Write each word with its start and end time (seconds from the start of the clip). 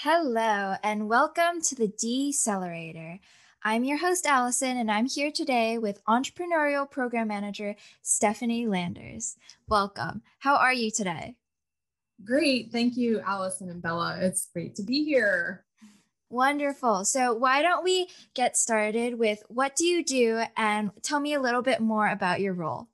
Hello, 0.00 0.74
and 0.82 1.08
welcome 1.08 1.62
to 1.62 1.74
the 1.74 1.88
Decelerator. 1.88 3.18
I'm 3.62 3.82
your 3.82 3.96
host, 3.96 4.26
Allison, 4.26 4.76
and 4.76 4.90
I'm 4.90 5.06
here 5.06 5.32
today 5.32 5.78
with 5.78 6.04
Entrepreneurial 6.04 6.88
Program 6.88 7.28
Manager 7.28 7.74
Stephanie 8.02 8.66
Landers. 8.66 9.36
Welcome. 9.68 10.20
How 10.40 10.56
are 10.56 10.74
you 10.74 10.90
today? 10.90 11.36
Great. 12.22 12.70
Thank 12.70 12.98
you, 12.98 13.20
Allison 13.20 13.70
and 13.70 13.80
Bella. 13.80 14.18
It's 14.20 14.50
great 14.52 14.74
to 14.74 14.82
be 14.82 15.02
here. 15.02 15.64
Wonderful. 16.28 17.06
So, 17.06 17.32
why 17.32 17.62
don't 17.62 17.82
we 17.82 18.08
get 18.34 18.58
started 18.58 19.18
with 19.18 19.44
what 19.48 19.76
do 19.76 19.86
you 19.86 20.04
do 20.04 20.42
and 20.58 20.90
tell 21.00 21.20
me 21.20 21.32
a 21.32 21.40
little 21.40 21.62
bit 21.62 21.80
more 21.80 22.06
about 22.06 22.42
your 22.42 22.52
role? 22.52 22.88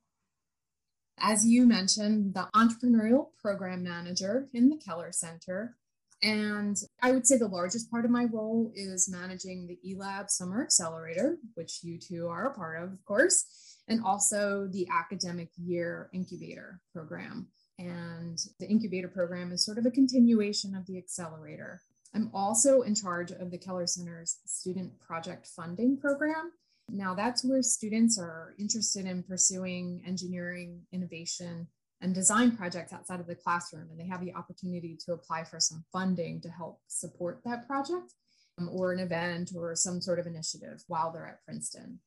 As 1.17 1.45
you 1.45 1.67
mentioned, 1.67 2.33
the 2.33 2.47
entrepreneurial 2.55 3.27
program 3.41 3.83
manager 3.83 4.47
in 4.53 4.69
the 4.69 4.77
Keller 4.77 5.11
Center. 5.11 5.75
And 6.23 6.77
I 7.01 7.11
would 7.11 7.27
say 7.27 7.37
the 7.37 7.47
largest 7.47 7.91
part 7.91 8.05
of 8.05 8.11
my 8.11 8.23
role 8.31 8.71
is 8.73 9.11
managing 9.11 9.67
the 9.67 9.77
eLab 9.85 10.29
Summer 10.29 10.63
Accelerator, 10.63 11.37
which 11.55 11.83
you 11.83 11.99
two 11.99 12.27
are 12.29 12.47
a 12.47 12.55
part 12.55 12.81
of, 12.81 12.93
of 12.93 13.03
course, 13.03 13.77
and 13.89 14.01
also 14.05 14.69
the 14.71 14.87
academic 14.89 15.49
year 15.57 16.09
incubator 16.13 16.79
program. 16.93 17.47
And 17.77 18.39
the 18.57 18.67
incubator 18.67 19.09
program 19.09 19.51
is 19.51 19.65
sort 19.65 19.77
of 19.77 19.85
a 19.85 19.91
continuation 19.91 20.75
of 20.75 20.85
the 20.85 20.97
accelerator. 20.97 21.81
I'm 22.15 22.29
also 22.33 22.83
in 22.83 22.95
charge 22.95 23.31
of 23.31 23.51
the 23.51 23.57
Keller 23.57 23.87
Center's 23.87 24.37
student 24.45 24.97
project 25.01 25.47
funding 25.47 25.97
program. 25.97 26.51
Now, 26.87 27.15
that's 27.15 27.43
where 27.43 27.61
students 27.61 28.17
are 28.17 28.53
interested 28.57 29.05
in 29.05 29.23
pursuing 29.23 30.01
engineering, 30.05 30.83
innovation, 30.93 31.67
and 32.03 32.13
design 32.13 32.55
projects 32.55 32.91
outside 32.91 33.21
of 33.21 33.27
the 33.27 33.35
classroom, 33.35 33.87
and 33.89 33.99
they 33.99 34.05
have 34.05 34.23
the 34.23 34.35
opportunity 34.35 34.97
to 35.05 35.13
apply 35.13 35.45
for 35.45 35.59
some 35.59 35.85
funding 35.91 36.41
to 36.41 36.49
help 36.49 36.81
support 36.87 37.39
that 37.45 37.65
project 37.65 38.13
um, 38.59 38.69
or 38.71 38.91
an 38.91 38.99
event 38.99 39.51
or 39.55 39.73
some 39.73 40.01
sort 40.01 40.19
of 40.19 40.27
initiative 40.27 40.83
while 40.87 41.11
they're 41.11 41.25
at 41.25 41.43
Princeton. 41.45 41.99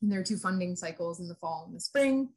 And 0.00 0.10
there 0.10 0.20
are 0.20 0.24
two 0.24 0.38
funding 0.38 0.74
cycles 0.74 1.20
in 1.20 1.28
the 1.28 1.34
fall 1.34 1.64
and 1.66 1.76
the 1.76 1.80
spring. 1.80 2.30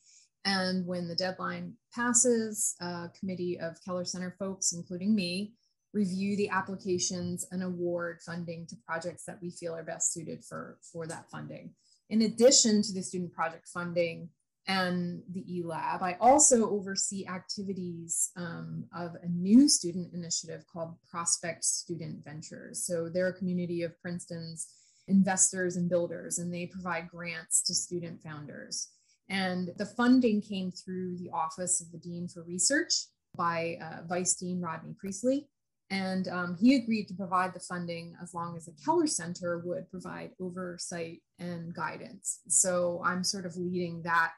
And 0.43 0.85
when 0.85 1.07
the 1.07 1.15
deadline 1.15 1.75
passes, 1.95 2.75
a 2.81 3.09
committee 3.17 3.57
of 3.61 3.81
Keller 3.85 4.03
Center 4.03 4.35
folks, 4.37 4.73
including 4.73 5.15
me, 5.15 5.53
review 5.93 6.35
the 6.35 6.49
applications 6.49 7.47
and 7.51 7.63
award 7.63 8.19
funding 8.25 8.67
to 8.67 8.75
projects 8.85 9.23
that 9.25 9.39
we 9.41 9.51
feel 9.51 9.73
are 9.73 9.83
best 9.83 10.11
suited 10.11 10.43
for, 10.43 10.79
for 10.91 11.07
that 11.07 11.29
funding. 11.31 11.73
In 12.09 12.23
addition 12.23 12.81
to 12.81 12.93
the 12.93 13.01
student 13.01 13.31
project 13.31 13.69
funding, 13.69 14.27
and 14.67 15.21
the 15.33 15.43
eLab. 15.43 16.01
I 16.01 16.17
also 16.21 16.69
oversee 16.69 17.27
activities 17.27 18.31
um, 18.37 18.85
of 18.95 19.15
a 19.21 19.27
new 19.27 19.67
student 19.67 20.13
initiative 20.13 20.63
called 20.71 20.95
Prospect 21.09 21.65
Student 21.65 22.23
Ventures. 22.23 22.85
So 22.85 23.09
they're 23.09 23.27
a 23.27 23.33
community 23.33 23.83
of 23.83 23.99
Princeton's 24.01 24.67
investors 25.07 25.75
and 25.75 25.89
builders, 25.89 26.39
and 26.39 26.53
they 26.53 26.67
provide 26.67 27.09
grants 27.09 27.61
to 27.63 27.73
student 27.73 28.21
founders. 28.21 28.89
And 29.29 29.71
the 29.77 29.85
funding 29.85 30.41
came 30.41 30.71
through 30.71 31.17
the 31.17 31.29
Office 31.33 31.81
of 31.81 31.91
the 31.91 31.97
Dean 31.97 32.27
for 32.27 32.43
Research 32.43 32.93
by 33.35 33.77
uh, 33.81 34.03
Vice 34.07 34.35
Dean 34.35 34.61
Rodney 34.61 34.95
Priestley. 34.97 35.47
And 35.89 36.27
um, 36.29 36.57
he 36.59 36.75
agreed 36.75 37.07
to 37.09 37.13
provide 37.13 37.53
the 37.53 37.59
funding 37.59 38.15
as 38.21 38.33
long 38.33 38.55
as 38.55 38.65
the 38.65 38.73
Keller 38.83 39.07
Center 39.07 39.61
would 39.65 39.89
provide 39.91 40.31
oversight 40.39 41.21
and 41.39 41.73
guidance. 41.73 42.39
So 42.47 43.01
I'm 43.05 43.23
sort 43.23 43.45
of 43.45 43.57
leading 43.57 44.01
that 44.03 44.31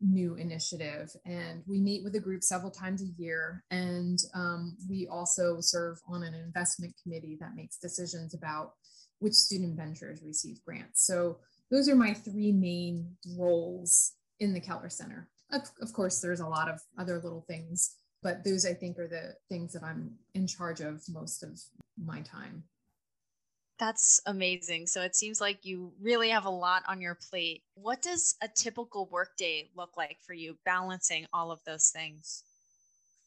new 0.00 0.34
initiative 0.36 1.10
and 1.26 1.62
we 1.66 1.80
meet 1.80 2.04
with 2.04 2.14
a 2.14 2.20
group 2.20 2.42
several 2.42 2.70
times 2.70 3.02
a 3.02 3.20
year 3.20 3.64
and 3.70 4.18
um, 4.34 4.76
we 4.88 5.08
also 5.10 5.60
serve 5.60 5.98
on 6.08 6.22
an 6.22 6.34
investment 6.34 6.94
committee 7.02 7.36
that 7.40 7.56
makes 7.56 7.78
decisions 7.78 8.34
about 8.34 8.72
which 9.18 9.34
student 9.34 9.76
ventures 9.76 10.22
receive 10.24 10.62
grants. 10.64 11.04
So 11.04 11.38
those 11.70 11.88
are 11.88 11.96
my 11.96 12.14
three 12.14 12.52
main 12.52 13.16
roles 13.36 14.12
in 14.38 14.54
the 14.54 14.60
keller 14.60 14.88
center. 14.88 15.28
Of, 15.50 15.62
of 15.82 15.92
course 15.92 16.20
there's 16.20 16.40
a 16.40 16.46
lot 16.46 16.68
of 16.68 16.80
other 16.98 17.20
little 17.22 17.44
things 17.48 17.96
but 18.22 18.44
those 18.44 18.66
i 18.66 18.74
think 18.74 18.98
are 18.98 19.08
the 19.08 19.34
things 19.48 19.72
that 19.72 19.82
i'm 19.82 20.10
in 20.34 20.46
charge 20.46 20.80
of 20.80 21.02
most 21.08 21.42
of 21.42 21.58
my 22.04 22.20
time 22.20 22.62
that's 23.78 24.20
amazing. 24.26 24.86
So 24.86 25.02
it 25.02 25.14
seems 25.14 25.40
like 25.40 25.64
you 25.64 25.92
really 26.00 26.30
have 26.30 26.46
a 26.46 26.50
lot 26.50 26.82
on 26.88 27.00
your 27.00 27.16
plate. 27.30 27.62
What 27.74 28.02
does 28.02 28.36
a 28.42 28.48
typical 28.48 29.08
workday 29.10 29.70
look 29.76 29.96
like 29.96 30.18
for 30.26 30.32
you, 30.32 30.56
balancing 30.64 31.26
all 31.32 31.50
of 31.50 31.60
those 31.64 31.90
things? 31.90 32.44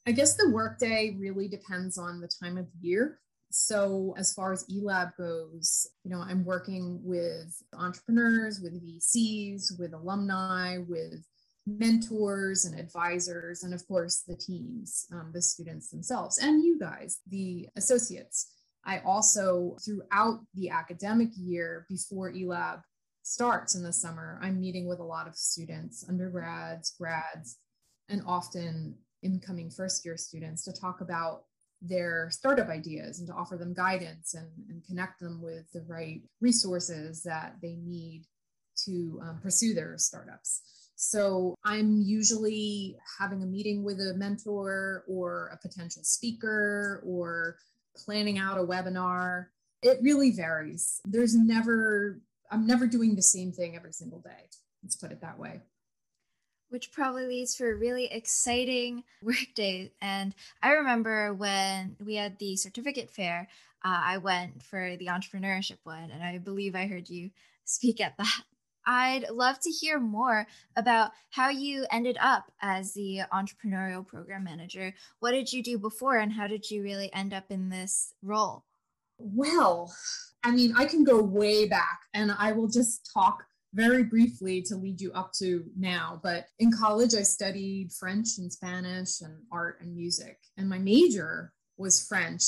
I 0.07 0.11
guess 0.11 0.35
the 0.35 0.49
workday 0.49 1.15
really 1.19 1.47
depends 1.47 1.97
on 1.97 2.21
the 2.21 2.29
time 2.41 2.57
of 2.57 2.67
year. 2.81 3.19
So, 3.53 4.15
as 4.17 4.33
far 4.33 4.53
as 4.53 4.65
eLab 4.67 5.15
goes, 5.17 5.85
you 6.03 6.11
know, 6.11 6.21
I'm 6.21 6.45
working 6.45 7.01
with 7.03 7.61
entrepreneurs, 7.73 8.61
with 8.61 8.81
VCs, 8.81 9.77
with 9.77 9.93
alumni, 9.93 10.77
with 10.77 11.25
mentors 11.67 12.65
and 12.65 12.79
advisors, 12.79 13.63
and 13.63 13.73
of 13.73 13.85
course, 13.87 14.23
the 14.25 14.35
teams, 14.35 15.05
um, 15.11 15.31
the 15.33 15.41
students 15.41 15.89
themselves, 15.89 16.37
and 16.37 16.63
you 16.63 16.79
guys, 16.79 17.19
the 17.27 17.67
associates. 17.75 18.53
I 18.85 18.99
also, 18.99 19.77
throughout 19.83 20.39
the 20.55 20.69
academic 20.69 21.29
year 21.35 21.85
before 21.89 22.31
eLab 22.31 22.81
starts 23.23 23.75
in 23.75 23.83
the 23.83 23.93
summer, 23.93 24.39
I'm 24.41 24.59
meeting 24.59 24.87
with 24.87 24.99
a 24.99 25.03
lot 25.03 25.27
of 25.27 25.35
students, 25.35 26.05
undergrads, 26.07 26.93
grads, 26.99 27.57
and 28.09 28.23
often 28.25 28.95
incoming 29.21 29.69
first 29.69 30.03
year 30.03 30.17
students 30.17 30.63
to 30.63 30.73
talk 30.73 31.01
about 31.01 31.43
their 31.81 32.29
startup 32.31 32.69
ideas 32.69 33.19
and 33.19 33.27
to 33.27 33.33
offer 33.33 33.57
them 33.57 33.73
guidance 33.73 34.33
and, 34.33 34.47
and 34.69 34.83
connect 34.85 35.19
them 35.19 35.41
with 35.41 35.71
the 35.73 35.81
right 35.87 36.21
resources 36.39 37.23
that 37.23 37.55
they 37.61 37.75
need 37.83 38.23
to 38.85 39.19
um, 39.23 39.39
pursue 39.41 39.73
their 39.73 39.97
startups. 39.97 40.61
So 40.95 41.55
I'm 41.65 42.01
usually 42.01 42.95
having 43.19 43.41
a 43.41 43.47
meeting 43.47 43.83
with 43.83 43.99
a 43.99 44.13
mentor 44.15 45.03
or 45.07 45.49
a 45.51 45.57
potential 45.57 46.03
speaker 46.03 47.01
or 47.05 47.57
planning 47.95 48.37
out 48.37 48.57
a 48.57 48.63
webinar. 48.63 49.47
It 49.81 49.99
really 50.01 50.31
varies. 50.31 51.01
There's 51.05 51.35
never, 51.35 52.21
I'm 52.51 52.67
never 52.67 52.87
doing 52.87 53.15
the 53.15 53.21
same 53.21 53.51
thing 53.51 53.75
every 53.75 53.93
single 53.93 54.19
day. 54.19 54.49
Let's 54.83 54.95
put 54.95 55.11
it 55.11 55.21
that 55.21 55.39
way. 55.39 55.61
Which 56.69 56.91
probably 56.91 57.25
leads 57.25 57.55
for 57.55 57.71
a 57.71 57.75
really 57.75 58.05
exciting 58.05 59.03
workday. 59.23 59.91
And 60.01 60.33
I 60.61 60.71
remember 60.71 61.33
when 61.33 61.95
we 62.03 62.15
had 62.15 62.39
the 62.39 62.55
certificate 62.55 63.09
fair, 63.09 63.47
uh, 63.83 64.01
I 64.03 64.17
went 64.19 64.61
for 64.63 64.95
the 64.97 65.07
entrepreneurship 65.07 65.77
one, 65.83 66.11
and 66.11 66.23
I 66.23 66.37
believe 66.37 66.75
I 66.75 66.85
heard 66.85 67.09
you 67.09 67.31
speak 67.65 67.99
at 67.99 68.15
that. 68.17 68.43
I'd 68.85 69.29
love 69.29 69.59
to 69.61 69.69
hear 69.69 69.99
more 69.99 70.47
about 70.75 71.11
how 71.29 71.49
you 71.49 71.85
ended 71.91 72.17
up 72.19 72.51
as 72.61 72.93
the 72.93 73.21
entrepreneurial 73.33 74.05
program 74.05 74.43
manager. 74.43 74.93
What 75.19 75.31
did 75.31 75.51
you 75.51 75.63
do 75.63 75.77
before, 75.77 76.17
and 76.17 76.31
how 76.31 76.47
did 76.47 76.69
you 76.69 76.83
really 76.83 77.13
end 77.13 77.33
up 77.33 77.45
in 77.49 77.69
this 77.69 78.13
role? 78.23 78.63
Well, 79.17 79.93
I 80.43 80.51
mean, 80.51 80.73
I 80.75 80.85
can 80.85 81.03
go 81.03 81.21
way 81.21 81.67
back, 81.67 81.99
and 82.13 82.31
I 82.37 82.51
will 82.51 82.67
just 82.67 83.09
talk 83.13 83.43
very 83.73 84.03
briefly 84.03 84.61
to 84.63 84.75
lead 84.75 84.99
you 84.99 85.11
up 85.13 85.31
to 85.33 85.63
now. 85.77 86.19
But 86.23 86.47
in 86.59 86.71
college, 86.71 87.13
I 87.13 87.21
studied 87.21 87.91
French 87.93 88.37
and 88.37 88.51
Spanish 88.51 89.21
and 89.21 89.33
art 89.51 89.79
and 89.81 89.95
music, 89.95 90.39
and 90.57 90.67
my 90.67 90.79
major 90.79 91.53
was 91.77 92.05
French 92.05 92.43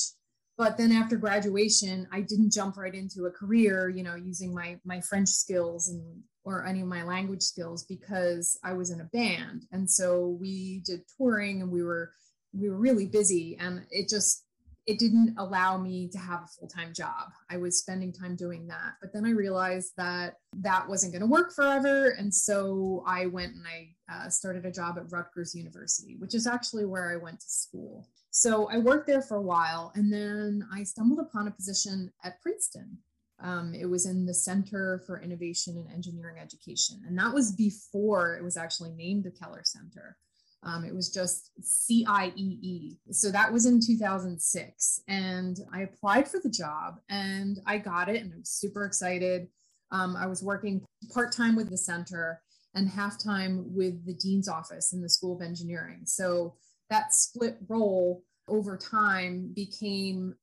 but 0.57 0.77
then 0.77 0.91
after 0.91 1.15
graduation 1.15 2.07
i 2.11 2.21
didn't 2.21 2.51
jump 2.51 2.77
right 2.77 2.95
into 2.95 3.25
a 3.25 3.31
career 3.31 3.89
you 3.89 4.03
know 4.03 4.15
using 4.15 4.53
my 4.53 4.79
my 4.85 4.99
french 5.01 5.29
skills 5.29 5.89
and 5.89 6.23
or 6.45 6.65
any 6.65 6.81
of 6.81 6.87
my 6.87 7.03
language 7.03 7.41
skills 7.41 7.83
because 7.85 8.59
i 8.63 8.73
was 8.73 8.91
in 8.91 9.01
a 9.01 9.05
band. 9.05 9.65
And 9.71 9.89
so 9.89 10.37
we 10.39 10.81
did 10.85 11.01
touring 11.17 11.61
and 11.61 11.71
we 11.71 11.83
were 11.83 12.13
we 12.53 12.69
were 12.69 12.77
really 12.77 13.07
busy 13.07 13.57
and 13.59 13.85
it 13.89 14.09
just 14.09 14.45
it 14.85 14.99
didn't 14.99 15.33
allow 15.37 15.77
me 15.77 16.09
to 16.09 16.17
have 16.17 16.41
a 16.43 16.47
full-time 16.47 16.91
job. 16.93 17.31
I 17.49 17.55
was 17.55 17.79
spending 17.79 18.11
time 18.11 18.35
doing 18.35 18.67
that. 18.67 18.95
But 19.01 19.13
then 19.13 19.25
i 19.25 19.29
realized 19.29 19.93
that 19.97 20.35
that 20.57 20.87
wasn't 20.87 21.13
going 21.13 21.21
to 21.21 21.27
work 21.27 21.53
forever. 21.53 22.09
And 22.09 22.33
so 22.33 23.03
i 23.07 23.25
went 23.25 23.55
and 23.55 23.65
i 23.65 23.89
uh, 24.13 24.29
started 24.29 24.65
a 24.65 24.71
job 24.71 24.97
at 24.97 25.11
rutgers 25.11 25.55
university 25.55 26.17
which 26.19 26.35
is 26.35 26.45
actually 26.45 26.85
where 26.85 27.09
i 27.11 27.15
went 27.15 27.39
to 27.39 27.49
school 27.49 28.07
so 28.35 28.67
I 28.67 28.79
worked 28.79 29.05
there 29.05 29.21
for 29.21 29.37
a 29.37 29.41
while 29.41 29.91
and 29.93 30.11
then 30.11 30.67
I 30.73 30.81
stumbled 30.81 31.19
upon 31.19 31.47
a 31.47 31.51
position 31.51 32.11
at 32.23 32.41
Princeton. 32.41 32.97
Um, 33.39 33.75
it 33.75 33.85
was 33.85 34.07
in 34.07 34.25
the 34.25 34.33
Center 34.33 35.03
for 35.05 35.21
Innovation 35.21 35.77
and 35.77 35.93
Engineering 35.93 36.37
Education. 36.41 37.03
And 37.07 37.15
that 37.19 37.31
was 37.31 37.51
before 37.51 38.35
it 38.35 38.43
was 38.43 38.57
actually 38.57 38.89
named 38.89 39.23
the 39.23 39.31
Keller 39.31 39.61
Center. 39.63 40.17
Um, 40.63 40.83
it 40.83 40.95
was 40.95 41.11
just 41.11 41.51
CIEE. 41.61 42.97
So 43.11 43.29
that 43.29 43.53
was 43.53 43.67
in 43.67 43.79
2006. 43.79 45.01
And 45.07 45.59
I 45.71 45.81
applied 45.81 46.27
for 46.27 46.39
the 46.39 46.49
job 46.49 46.95
and 47.09 47.59
I 47.67 47.77
got 47.77 48.09
it 48.09 48.23
and 48.23 48.33
I 48.33 48.37
was 48.37 48.49
super 48.49 48.85
excited. 48.85 49.47
Um, 49.91 50.15
I 50.15 50.25
was 50.25 50.41
working 50.41 50.83
part 51.13 51.33
time 51.33 51.55
with 51.55 51.69
the 51.69 51.77
center 51.77 52.41
and 52.73 52.89
half 52.89 53.23
time 53.23 53.75
with 53.75 54.03
the 54.07 54.15
dean's 54.15 54.49
office 54.49 54.91
in 54.91 55.03
the 55.03 55.09
School 55.09 55.35
of 55.35 55.43
Engineering. 55.43 56.01
So 56.05 56.55
that 56.93 57.11
split 57.11 57.57
role 57.67 58.23
over 58.47 58.77
time 58.77 59.51
became 59.55 60.35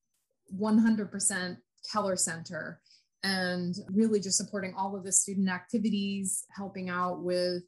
100% 0.58 1.56
Keller 1.92 2.16
Center 2.16 2.80
and 3.22 3.76
really 3.92 4.18
just 4.18 4.36
supporting 4.36 4.74
all 4.76 4.96
of 4.96 5.04
the 5.04 5.12
student 5.12 5.48
activities, 5.48 6.44
helping 6.50 6.90
out 6.90 7.22
with 7.22 7.62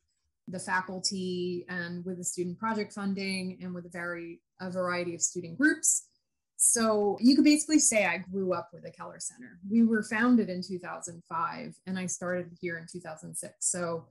the 0.49 0.59
faculty 0.59 1.65
and 1.69 2.05
with 2.05 2.19
the 2.19 2.25
student 2.25 2.59
project 2.59 2.93
funding 2.93 3.59
and 3.63 3.73
with 3.73 3.87
a 3.87 3.91
very 3.91 4.41
a 4.61 4.69
variety 4.69 5.15
of 5.15 5.21
student 5.21 5.57
groups. 5.57 6.09
So 6.57 7.17
you 7.21 7.37
could 7.37 7.45
basically 7.45 7.79
say 7.79 8.07
I 8.07 8.19
grew 8.19 8.53
up 8.53 8.71
with 8.73 8.83
the 8.83 8.91
Keller 8.91 9.21
Center. 9.21 9.61
We 9.71 9.85
were 9.85 10.03
founded 10.03 10.49
in 10.49 10.61
2005 10.61 11.75
and 11.87 11.99
I 11.99 12.07
started 12.07 12.51
here 12.61 12.79
in 12.79 12.87
2006. 12.91 13.55
So 13.61 14.07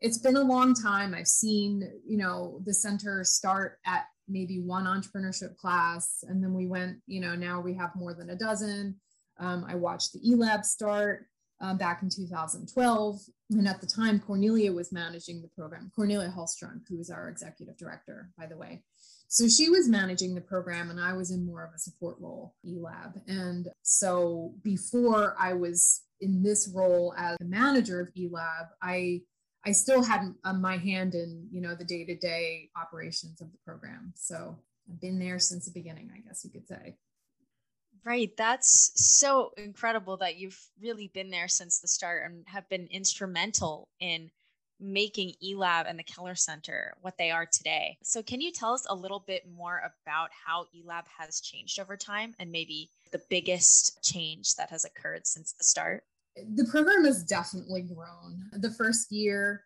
it's 0.00 0.18
been 0.18 0.36
a 0.36 0.42
long 0.42 0.74
time. 0.74 1.14
I've 1.14 1.28
seen, 1.28 1.88
you 2.04 2.18
know, 2.18 2.60
the 2.64 2.74
center 2.74 3.22
start 3.22 3.78
at 3.86 4.06
maybe 4.28 4.60
one 4.60 4.84
entrepreneurship 4.84 5.56
class 5.56 6.24
and 6.28 6.42
then 6.42 6.54
we 6.54 6.66
went, 6.66 6.98
you 7.06 7.20
know, 7.20 7.34
now 7.34 7.60
we 7.60 7.74
have 7.74 7.94
more 7.96 8.14
than 8.14 8.30
a 8.30 8.36
dozen. 8.36 8.96
Um, 9.38 9.64
I 9.68 9.74
watched 9.74 10.12
the 10.12 10.20
eLab 10.20 10.64
start 10.64 11.26
um, 11.62 11.78
back 11.78 12.02
in 12.02 12.10
2012. 12.10 13.20
And 13.50 13.68
at 13.68 13.80
the 13.80 13.86
time, 13.86 14.18
Cornelia 14.18 14.72
was 14.72 14.92
managing 14.92 15.40
the 15.40 15.48
program. 15.48 15.90
Cornelia 15.94 16.32
Huellstrunk, 16.36 16.82
who 16.88 16.98
is 16.98 17.10
our 17.10 17.28
executive 17.28 17.76
director, 17.76 18.30
by 18.36 18.46
the 18.46 18.56
way. 18.56 18.82
So 19.28 19.48
she 19.48 19.70
was 19.70 19.88
managing 19.88 20.34
the 20.34 20.42
program 20.42 20.90
and 20.90 21.00
I 21.00 21.14
was 21.14 21.30
in 21.30 21.46
more 21.46 21.64
of 21.64 21.72
a 21.74 21.78
support 21.78 22.16
role, 22.20 22.54
eLab. 22.66 23.14
And 23.26 23.68
so 23.82 24.52
before 24.62 25.34
I 25.38 25.54
was 25.54 26.02
in 26.20 26.42
this 26.42 26.70
role 26.74 27.14
as 27.16 27.38
the 27.38 27.46
manager 27.46 28.00
of 28.00 28.12
eLab, 28.14 28.68
I 28.82 29.22
I 29.64 29.72
still 29.72 30.02
had 30.02 30.34
uh, 30.44 30.52
my 30.52 30.76
hand 30.76 31.14
in, 31.14 31.48
you 31.52 31.60
know, 31.60 31.74
the 31.74 31.84
day-to-day 31.84 32.70
operations 32.76 33.40
of 33.40 33.52
the 33.52 33.58
program. 33.64 34.12
So 34.16 34.58
I've 34.88 35.00
been 35.00 35.18
there 35.18 35.38
since 35.38 35.66
the 35.66 35.70
beginning, 35.70 36.10
I 36.14 36.20
guess 36.26 36.44
you 36.44 36.50
could 36.50 36.66
say. 36.66 36.96
Right. 38.04 38.36
That's 38.36 38.92
so 38.96 39.52
incredible 39.56 40.16
that 40.16 40.36
you've 40.36 40.58
really 40.80 41.08
been 41.14 41.30
there 41.30 41.46
since 41.46 41.78
the 41.78 41.86
start 41.86 42.24
and 42.24 42.44
have 42.48 42.68
been 42.68 42.88
instrumental 42.90 43.88
in 44.00 44.30
making 44.80 45.34
eLab 45.44 45.88
and 45.88 45.96
the 45.96 46.02
Keller 46.02 46.34
Center 46.34 46.94
what 47.00 47.16
they 47.16 47.30
are 47.30 47.46
today. 47.46 47.96
So, 48.02 48.20
can 48.20 48.40
you 48.40 48.50
tell 48.50 48.72
us 48.72 48.84
a 48.88 48.94
little 48.94 49.20
bit 49.20 49.48
more 49.48 49.80
about 50.04 50.30
how 50.44 50.66
eLab 50.76 51.04
has 51.16 51.40
changed 51.40 51.78
over 51.78 51.96
time 51.96 52.34
and 52.40 52.50
maybe 52.50 52.90
the 53.12 53.22
biggest 53.30 54.02
change 54.02 54.56
that 54.56 54.70
has 54.70 54.84
occurred 54.84 55.26
since 55.26 55.52
the 55.52 55.62
start? 55.62 56.02
The 56.36 56.64
program 56.70 57.04
has 57.04 57.22
definitely 57.24 57.82
grown. 57.82 58.48
The 58.52 58.70
first 58.70 59.12
year, 59.12 59.64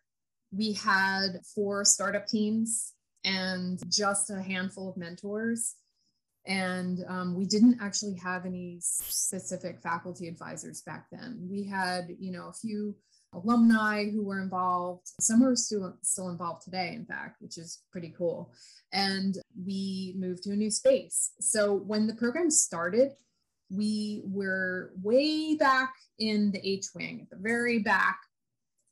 we 0.51 0.73
had 0.73 1.41
four 1.55 1.85
startup 1.85 2.27
teams 2.27 2.93
and 3.23 3.79
just 3.89 4.29
a 4.29 4.41
handful 4.41 4.89
of 4.89 4.97
mentors. 4.97 5.75
And 6.45 7.03
um, 7.09 7.35
we 7.35 7.45
didn't 7.45 7.79
actually 7.81 8.15
have 8.15 8.45
any 8.45 8.77
specific 8.79 9.81
faculty 9.81 10.29
advisors 10.29 10.81
back 10.81 11.07
then. 11.11 11.45
We 11.49 11.65
had, 11.65 12.15
you 12.19 12.31
know, 12.31 12.47
a 12.47 12.53
few 12.53 12.95
alumni 13.33 14.09
who 14.09 14.23
were 14.23 14.41
involved. 14.41 15.11
Some 15.19 15.43
are 15.43 15.55
still, 15.57 15.97
still 16.01 16.29
involved 16.29 16.63
today, 16.63 16.93
in 16.95 17.05
fact, 17.05 17.41
which 17.41 17.57
is 17.57 17.83
pretty 17.91 18.13
cool. 18.17 18.53
And 18.93 19.37
we 19.65 20.15
moved 20.17 20.43
to 20.43 20.51
a 20.51 20.55
new 20.55 20.71
space. 20.71 21.31
So 21.41 21.73
when 21.73 22.07
the 22.07 22.15
program 22.15 22.49
started, 22.49 23.11
we 23.69 24.23
were 24.25 24.91
way 25.01 25.55
back 25.55 25.93
in 26.19 26.51
the 26.51 26.67
H 26.67 26.87
wing, 26.95 27.21
at 27.21 27.29
the 27.29 27.41
very 27.41 27.79
back 27.79 28.19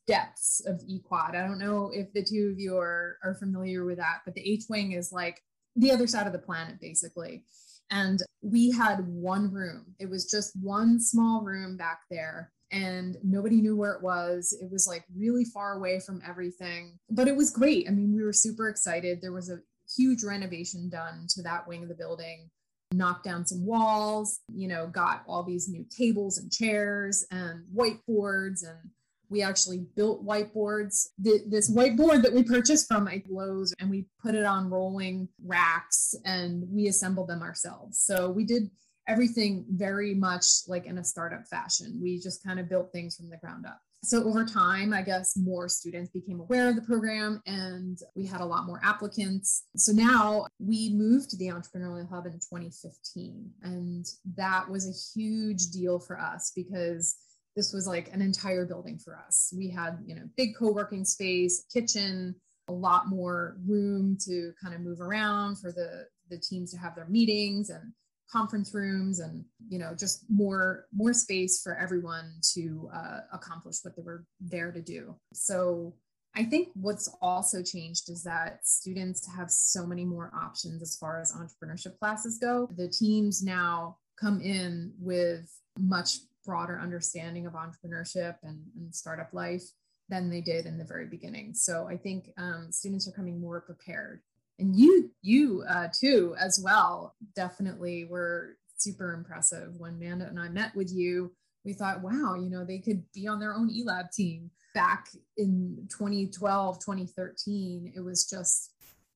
depths 0.06 0.62
of 0.66 0.80
eQuad. 0.82 1.30
I 1.30 1.46
don't 1.46 1.58
know 1.58 1.90
if 1.92 2.12
the 2.12 2.24
two 2.24 2.50
of 2.52 2.60
you 2.60 2.76
are, 2.76 3.18
are 3.24 3.34
familiar 3.34 3.84
with 3.84 3.98
that, 3.98 4.20
but 4.24 4.34
the 4.34 4.48
H 4.48 4.64
wing 4.68 4.92
is 4.92 5.12
like 5.12 5.42
the 5.74 5.90
other 5.90 6.06
side 6.06 6.26
of 6.26 6.32
the 6.32 6.38
planet, 6.38 6.80
basically. 6.80 7.44
And 7.90 8.20
we 8.42 8.70
had 8.70 9.06
one 9.06 9.52
room. 9.52 9.94
It 9.98 10.08
was 10.08 10.30
just 10.30 10.52
one 10.60 11.00
small 11.00 11.42
room 11.42 11.76
back 11.76 12.00
there 12.10 12.52
and 12.72 13.16
nobody 13.22 13.60
knew 13.60 13.76
where 13.76 13.92
it 13.92 14.02
was. 14.02 14.56
It 14.60 14.70
was 14.70 14.86
like 14.88 15.04
really 15.16 15.44
far 15.44 15.74
away 15.74 16.00
from 16.00 16.20
everything, 16.26 16.98
but 17.10 17.28
it 17.28 17.36
was 17.36 17.50
great. 17.50 17.86
I 17.88 17.92
mean, 17.92 18.14
we 18.14 18.24
were 18.24 18.32
super 18.32 18.68
excited. 18.68 19.20
There 19.20 19.32
was 19.32 19.50
a 19.50 19.60
huge 19.96 20.24
renovation 20.24 20.88
done 20.88 21.26
to 21.30 21.42
that 21.42 21.66
wing 21.68 21.84
of 21.84 21.88
the 21.88 21.94
building, 21.94 22.50
knocked 22.92 23.24
down 23.24 23.46
some 23.46 23.64
walls, 23.66 24.40
you 24.52 24.68
know, 24.68 24.86
got 24.86 25.22
all 25.26 25.42
these 25.42 25.68
new 25.68 25.84
tables 25.90 26.38
and 26.38 26.52
chairs 26.52 27.26
and 27.30 27.64
whiteboards 27.74 28.66
and 28.66 28.90
we 29.28 29.42
actually 29.42 29.78
built 29.96 30.24
whiteboards. 30.24 31.08
this 31.18 31.70
whiteboard 31.70 32.22
that 32.22 32.32
we 32.32 32.42
purchased 32.42 32.86
from 32.86 33.08
a 33.08 33.22
Lowe's 33.28 33.74
and 33.80 33.90
we 33.90 34.06
put 34.22 34.34
it 34.34 34.44
on 34.44 34.70
rolling 34.70 35.28
racks 35.44 36.14
and 36.24 36.64
we 36.70 36.86
assembled 36.86 37.28
them 37.28 37.42
ourselves. 37.42 37.98
So 37.98 38.30
we 38.30 38.44
did 38.44 38.70
everything 39.08 39.64
very 39.70 40.14
much 40.14 40.46
like 40.68 40.86
in 40.86 40.98
a 40.98 41.04
startup 41.04 41.46
fashion. 41.46 41.98
We 42.00 42.20
just 42.20 42.44
kind 42.44 42.60
of 42.60 42.68
built 42.68 42.92
things 42.92 43.16
from 43.16 43.30
the 43.30 43.36
ground 43.36 43.66
up. 43.66 43.80
So 44.06 44.22
over 44.22 44.44
time, 44.44 44.94
I 44.94 45.02
guess 45.02 45.36
more 45.36 45.68
students 45.68 46.10
became 46.10 46.38
aware 46.38 46.68
of 46.68 46.76
the 46.76 46.82
program 46.82 47.42
and 47.44 47.98
we 48.14 48.24
had 48.24 48.40
a 48.40 48.44
lot 48.44 48.64
more 48.64 48.80
applicants. 48.84 49.64
So 49.76 49.90
now 49.90 50.46
we 50.60 50.92
moved 50.94 51.28
to 51.30 51.36
the 51.36 51.48
Entrepreneurial 51.48 52.08
Hub 52.08 52.26
in 52.26 52.34
2015. 52.34 53.50
And 53.64 54.06
that 54.36 54.70
was 54.70 54.88
a 54.88 55.18
huge 55.18 55.70
deal 55.70 55.98
for 55.98 56.20
us 56.20 56.52
because 56.54 57.16
this 57.56 57.72
was 57.72 57.88
like 57.88 58.12
an 58.12 58.22
entire 58.22 58.64
building 58.64 58.96
for 58.96 59.18
us. 59.26 59.52
We 59.56 59.70
had, 59.70 59.98
you 60.06 60.14
know, 60.14 60.28
big 60.36 60.54
co-working 60.56 61.04
space, 61.04 61.64
kitchen, 61.72 62.36
a 62.68 62.72
lot 62.72 63.08
more 63.08 63.56
room 63.66 64.16
to 64.26 64.52
kind 64.62 64.72
of 64.72 64.82
move 64.82 65.00
around 65.00 65.56
for 65.56 65.72
the 65.72 66.06
the 66.28 66.38
teams 66.38 66.72
to 66.72 66.76
have 66.76 66.94
their 66.96 67.06
meetings 67.06 67.70
and 67.70 67.92
conference 68.30 68.74
rooms 68.74 69.20
and 69.20 69.44
you 69.68 69.78
know 69.78 69.94
just 69.94 70.24
more 70.28 70.86
more 70.92 71.12
space 71.12 71.62
for 71.62 71.76
everyone 71.76 72.32
to 72.54 72.90
uh, 72.94 73.20
accomplish 73.32 73.76
what 73.82 73.96
they 73.96 74.02
were 74.02 74.24
there 74.40 74.72
to 74.72 74.80
do. 74.80 75.14
So 75.32 75.94
i 76.34 76.44
think 76.44 76.68
what's 76.74 77.08
also 77.22 77.62
changed 77.62 78.10
is 78.10 78.22
that 78.22 78.60
students 78.62 79.26
have 79.26 79.50
so 79.50 79.86
many 79.86 80.04
more 80.04 80.30
options 80.34 80.82
as 80.82 80.94
far 80.94 81.20
as 81.20 81.32
entrepreneurship 81.32 81.98
classes 81.98 82.38
go. 82.38 82.68
The 82.76 82.88
teams 82.88 83.42
now 83.42 83.96
come 84.20 84.40
in 84.40 84.92
with 84.98 85.50
much 85.78 86.18
broader 86.44 86.78
understanding 86.80 87.46
of 87.46 87.54
entrepreneurship 87.54 88.36
and, 88.42 88.62
and 88.76 88.94
startup 88.94 89.32
life 89.32 89.64
than 90.08 90.30
they 90.30 90.40
did 90.40 90.66
in 90.66 90.78
the 90.78 90.84
very 90.84 91.06
beginning. 91.06 91.54
So 91.54 91.88
i 91.88 91.96
think 91.96 92.30
um, 92.36 92.68
students 92.70 93.08
are 93.08 93.12
coming 93.12 93.40
more 93.40 93.60
prepared 93.60 94.20
and 94.58 94.76
you 94.76 95.10
you 95.22 95.64
uh, 95.68 95.88
too 95.98 96.34
as 96.38 96.60
well 96.62 97.14
definitely 97.34 98.04
were 98.04 98.56
super 98.76 99.14
impressive 99.14 99.74
when 99.78 99.94
Amanda 99.94 100.26
and 100.26 100.38
I 100.38 100.48
met 100.48 100.74
with 100.74 100.92
you. 100.92 101.32
We 101.64 101.72
thought, 101.72 102.02
wow, 102.02 102.34
you 102.34 102.48
know, 102.48 102.64
they 102.64 102.78
could 102.78 103.02
be 103.12 103.26
on 103.26 103.40
their 103.40 103.54
own 103.54 103.70
eLab 103.70 104.12
team. 104.12 104.50
Back 104.74 105.08
in 105.36 105.88
2012, 105.88 106.78
2013, 106.78 107.92
it 107.96 108.00
was 108.00 108.28
just 108.28 108.72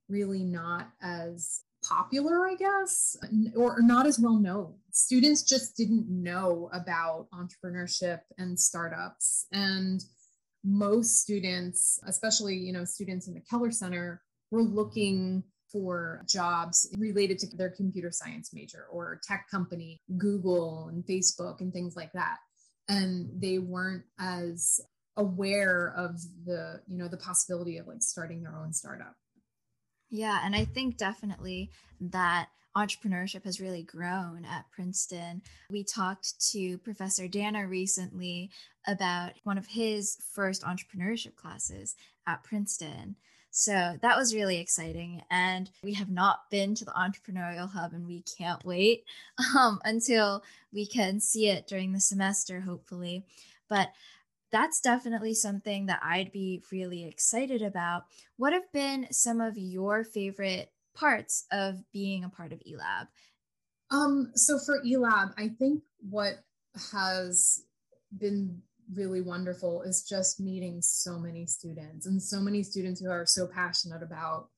really 0.09 0.43
not 0.43 0.91
as 1.03 1.61
popular, 1.85 2.47
I 2.47 2.55
guess, 2.55 3.17
or 3.55 3.81
not 3.81 4.07
as 4.07 4.19
well 4.19 4.39
known. 4.39 4.75
Students 4.91 5.43
just 5.43 5.77
didn't 5.77 6.09
know 6.09 6.71
about 6.73 7.29
entrepreneurship 7.33 8.21
and 8.39 8.59
startups. 8.59 9.47
And 9.53 10.03
most 10.65 11.21
students, 11.21 12.01
especially, 12.07 12.57
you 12.57 12.73
know, 12.73 12.85
students 12.85 13.29
in 13.29 13.35
the 13.35 13.41
Keller 13.41 13.71
Center, 13.71 14.23
were 14.51 14.63
looking 14.63 15.45
for 15.71 16.23
jobs 16.29 16.89
related 16.99 17.39
to 17.39 17.57
their 17.57 17.71
computer 17.71 18.11
science 18.11 18.51
major 18.53 18.87
or 18.91 19.21
tech 19.27 19.47
company, 19.51 20.01
Google 20.19 20.89
and 20.89 21.05
Facebook 21.05 21.61
and 21.61 21.73
things 21.73 21.95
like 21.97 22.13
that. 22.13 22.37
And 22.89 23.31
they 23.41 23.59
weren't 23.59 24.03
as 24.19 24.81
aware 25.17 25.95
of 25.97 26.21
the, 26.45 26.81
you 26.89 26.99
know, 26.99 27.09
the 27.09 27.17
possibility 27.17 27.77
of 27.79 27.87
like 27.87 28.03
starting 28.03 28.43
their 28.43 28.57
own 28.57 28.73
startup. 28.73 29.15
Yeah, 30.11 30.41
and 30.43 30.57
I 30.57 30.65
think 30.65 30.97
definitely 30.97 31.71
that 32.01 32.49
entrepreneurship 32.77 33.45
has 33.45 33.61
really 33.61 33.83
grown 33.83 34.45
at 34.45 34.65
Princeton. 34.71 35.43
We 35.71 35.85
talked 35.85 36.35
to 36.53 36.79
Professor 36.79 37.29
Dana 37.29 37.67
recently 37.67 38.51
about 38.87 39.33
one 39.45 39.59
of 39.59 39.67
his 39.67 40.17
first 40.35 40.63
entrepreneurship 40.63 41.37
classes 41.37 41.95
at 42.27 42.43
Princeton. 42.43 43.17
So 43.51 43.97
that 44.01 44.17
was 44.17 44.35
really 44.35 44.59
exciting. 44.59 45.23
And 45.31 45.71
we 45.83 45.95
have 45.95 46.11
not 46.11 46.51
been 46.51 46.75
to 46.77 46.85
the 46.85 46.93
Entrepreneurial 46.93 47.71
Hub 47.71 47.93
and 47.93 48.07
we 48.07 48.23
can't 48.39 48.65
wait 48.65 49.05
um, 49.57 49.81
until 49.85 50.43
we 50.73 50.87
can 50.87 51.21
see 51.21 51.49
it 51.49 51.67
during 51.67 51.93
the 51.93 52.01
semester, 52.01 52.61
hopefully. 52.61 53.25
But 53.69 53.91
that's 54.53 54.81
definitely 54.81 55.35
something 55.35 55.87
that 55.87 56.01
I'd 56.03 56.33
be 56.33 56.63
really 56.73 57.05
excited 57.05 57.63
about. 57.63 58.05
What 58.37 58.53
have 58.53 58.71
been 58.73 59.07
some 59.13 59.41
of 59.41 59.57
your 59.57 60.05
favorite 60.05 60.73
parts 60.95 61.47
of 61.53 61.83
being 61.93 62.25
a 62.25 62.29
part 62.29 62.53
of 62.53 62.61
eLab? 62.61 63.09
Um, 63.91 64.33
so 64.35 64.59
for 64.59 64.83
eLab, 64.85 65.35
I 65.37 65.49
think 65.49 65.83
what 66.09 66.45
has 66.93 67.65
been 68.17 68.63
really 68.95 69.21
wonderful 69.21 69.83
is 69.83 70.03
just 70.03 70.41
meeting 70.41 70.81
so 70.83 71.19
many 71.19 71.47
students 71.47 72.07
and 72.07 72.23
so 72.23 72.41
many 72.41 72.63
students 72.63 73.01
who 73.01 73.11
are 73.11 73.27
so 73.27 73.47
passionate 73.47 74.03
about 74.03 74.49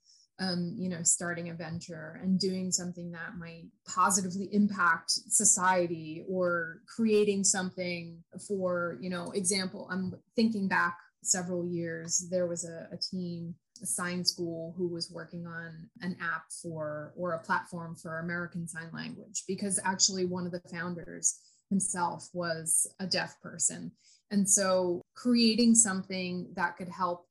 um, 0.41 0.75
you 0.77 0.89
know, 0.89 1.03
starting 1.03 1.51
a 1.51 1.55
venture 1.55 2.19
and 2.23 2.41
doing 2.41 2.73
something 2.73 3.13
that 3.13 3.37
might 3.39 3.65
positively 3.87 4.49
impact 4.53 5.11
society 5.11 6.25
or 6.29 6.81
creating 6.87 7.45
something 7.45 8.19
for, 8.49 8.99
you 9.01 9.11
know, 9.11 9.31
example, 9.33 9.89
I'm 9.91 10.15
thinking 10.35 10.69
back 10.69 10.97
several 11.23 11.67
years, 11.67 12.27
there 12.31 12.47
was 12.47 12.65
a, 12.65 12.89
a 12.93 12.97
team, 12.97 13.55
a 13.83 13.87
sign 13.87 14.25
school 14.25 14.75
who 14.77 14.89
was 14.89 15.11
working 15.11 15.47
on 15.47 15.89
an 16.01 16.17
app 16.21 16.45
for 16.63 17.13
or 17.17 17.33
a 17.33 17.43
platform 17.43 17.95
for 17.95 18.19
American 18.19 18.67
Sign 18.67 18.91
Language 18.93 19.45
because 19.47 19.79
actually 19.85 20.25
one 20.25 20.47
of 20.47 20.53
the 20.53 20.63
founders 20.71 21.39
himself 21.71 22.29
was 22.33 22.87
a 23.01 23.07
deaf 23.07 23.41
person. 23.41 23.93
And 24.33 24.49
so 24.49 25.03
creating 25.15 25.75
something 25.75 26.49
that 26.57 26.77
could 26.77 26.89
help 26.89 27.27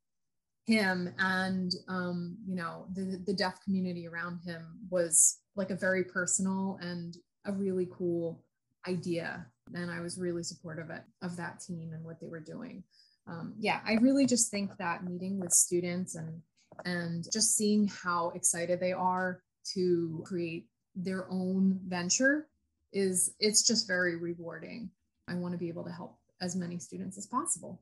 him 0.66 1.14
and 1.18 1.74
um, 1.88 2.38
you 2.48 2.56
know 2.56 2.86
the 2.94 3.20
the 3.26 3.34
deaf 3.34 3.62
community 3.64 4.08
around 4.08 4.40
him 4.46 4.80
was 4.90 5.40
like 5.56 5.72
a 5.72 5.76
very 5.76 6.04
personal 6.04 6.78
and 6.82 7.18
a 7.46 7.52
really 7.52 7.90
cool 7.92 8.44
idea. 8.88 9.46
And 9.74 9.90
i 9.92 10.00
was 10.00 10.18
really 10.18 10.44
supportive 10.44 10.90
of, 10.90 11.00
of 11.22 11.38
that 11.38 11.60
team 11.60 11.92
and 11.94 12.04
what 12.04 12.20
they 12.20 12.28
were 12.28 12.40
doing. 12.40 12.84
Um, 13.28 13.54
yeah 13.60 13.82
i 13.86 13.94
really 13.96 14.26
just 14.26 14.50
think 14.50 14.76
that 14.78 15.04
meeting 15.04 15.40
with 15.40 15.52
students 15.52 16.16
and 16.16 16.42
and 16.86 17.26
just 17.32 17.56
seeing 17.56 17.88
how 17.88 18.32
excited 18.36 18.80
they 18.80 18.94
are 18.94 19.44
to 19.74 20.24
create 20.26 20.66
their 20.96 21.30
own 21.30 21.80
venture 21.88 22.48
is 22.94 23.34
it's 23.40 23.66
just 23.66 23.88
very 23.88 24.16
rewarding. 24.16 24.90
I 25.28 25.36
want 25.36 25.54
to 25.54 25.58
be 25.58 25.70
able 25.70 25.84
to 25.86 25.92
help 25.92 26.18
as 26.42 26.56
many 26.56 26.80
students 26.80 27.18
as 27.18 27.28
possible 27.28 27.82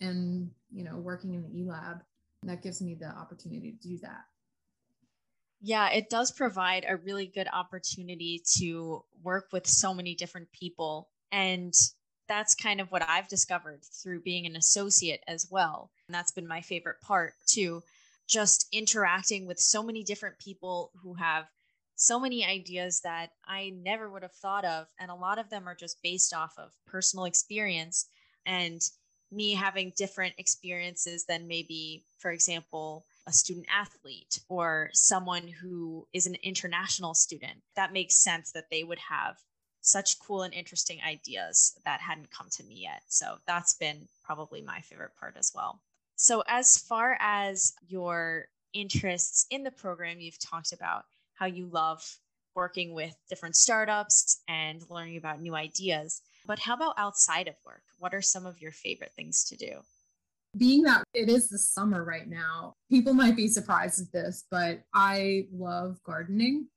and 0.00 0.50
you 0.72 0.84
know 0.84 0.96
working 0.96 1.34
in 1.34 1.42
the 1.42 1.48
elab 1.48 2.00
that 2.46 2.62
gives 2.62 2.80
me 2.80 2.94
the 2.94 3.06
opportunity 3.06 3.72
to 3.72 3.88
do 3.88 3.98
that. 3.98 4.24
Yeah, 5.60 5.90
it 5.90 6.10
does 6.10 6.30
provide 6.30 6.84
a 6.86 6.96
really 6.96 7.26
good 7.26 7.48
opportunity 7.52 8.42
to 8.58 9.02
work 9.22 9.48
with 9.52 9.66
so 9.66 9.94
many 9.94 10.14
different 10.14 10.52
people. 10.52 11.08
And 11.32 11.72
that's 12.28 12.54
kind 12.54 12.80
of 12.80 12.90
what 12.90 13.08
I've 13.08 13.28
discovered 13.28 13.80
through 13.82 14.20
being 14.20 14.46
an 14.46 14.56
associate 14.56 15.22
as 15.26 15.48
well. 15.50 15.90
And 16.06 16.14
that's 16.14 16.32
been 16.32 16.46
my 16.46 16.60
favorite 16.60 17.00
part 17.02 17.34
too. 17.46 17.82
Just 18.26 18.66
interacting 18.72 19.46
with 19.46 19.58
so 19.58 19.82
many 19.82 20.02
different 20.02 20.38
people 20.38 20.90
who 21.02 21.14
have 21.14 21.46
so 21.96 22.18
many 22.18 22.44
ideas 22.44 23.00
that 23.00 23.30
I 23.46 23.72
never 23.82 24.10
would 24.10 24.22
have 24.22 24.32
thought 24.32 24.64
of. 24.64 24.86
And 24.98 25.10
a 25.10 25.14
lot 25.14 25.38
of 25.38 25.50
them 25.50 25.68
are 25.68 25.74
just 25.74 26.02
based 26.02 26.34
off 26.34 26.54
of 26.58 26.72
personal 26.86 27.24
experience 27.24 28.06
and 28.46 28.80
me 29.30 29.54
having 29.54 29.92
different 29.96 30.34
experiences 30.38 31.24
than 31.24 31.48
maybe, 31.48 32.04
for 32.18 32.30
example, 32.30 33.04
a 33.26 33.32
student 33.32 33.66
athlete 33.74 34.40
or 34.48 34.90
someone 34.92 35.48
who 35.48 36.06
is 36.12 36.26
an 36.26 36.36
international 36.42 37.14
student. 37.14 37.58
That 37.74 37.92
makes 37.92 38.16
sense 38.16 38.52
that 38.52 38.70
they 38.70 38.84
would 38.84 38.98
have 38.98 39.36
such 39.80 40.18
cool 40.18 40.42
and 40.42 40.54
interesting 40.54 41.00
ideas 41.06 41.78
that 41.84 42.00
hadn't 42.00 42.30
come 42.30 42.48
to 42.50 42.64
me 42.64 42.74
yet. 42.82 43.02
So 43.08 43.36
that's 43.46 43.74
been 43.74 44.08
probably 44.24 44.62
my 44.62 44.80
favorite 44.80 45.14
part 45.18 45.36
as 45.38 45.52
well. 45.54 45.80
So, 46.16 46.42
as 46.46 46.78
far 46.78 47.18
as 47.20 47.74
your 47.88 48.46
interests 48.72 49.46
in 49.50 49.62
the 49.62 49.70
program, 49.70 50.20
you've 50.20 50.38
talked 50.38 50.72
about 50.72 51.04
how 51.34 51.46
you 51.46 51.66
love 51.66 52.02
working 52.54 52.94
with 52.94 53.14
different 53.28 53.56
startups 53.56 54.42
and 54.48 54.82
learning 54.88 55.16
about 55.16 55.40
new 55.40 55.54
ideas. 55.54 56.22
But 56.46 56.58
how 56.58 56.74
about 56.74 56.94
outside 56.96 57.48
of 57.48 57.54
work? 57.64 57.82
What 57.98 58.14
are 58.14 58.22
some 58.22 58.46
of 58.46 58.60
your 58.60 58.72
favorite 58.72 59.12
things 59.16 59.44
to 59.44 59.56
do? 59.56 59.80
Being 60.56 60.82
that 60.84 61.02
it 61.14 61.28
is 61.28 61.48
the 61.48 61.58
summer 61.58 62.04
right 62.04 62.28
now, 62.28 62.74
people 62.88 63.12
might 63.12 63.34
be 63.34 63.48
surprised 63.48 64.00
at 64.00 64.12
this, 64.12 64.44
but 64.50 64.82
I 64.94 65.46
love 65.52 65.98
gardening 66.04 66.68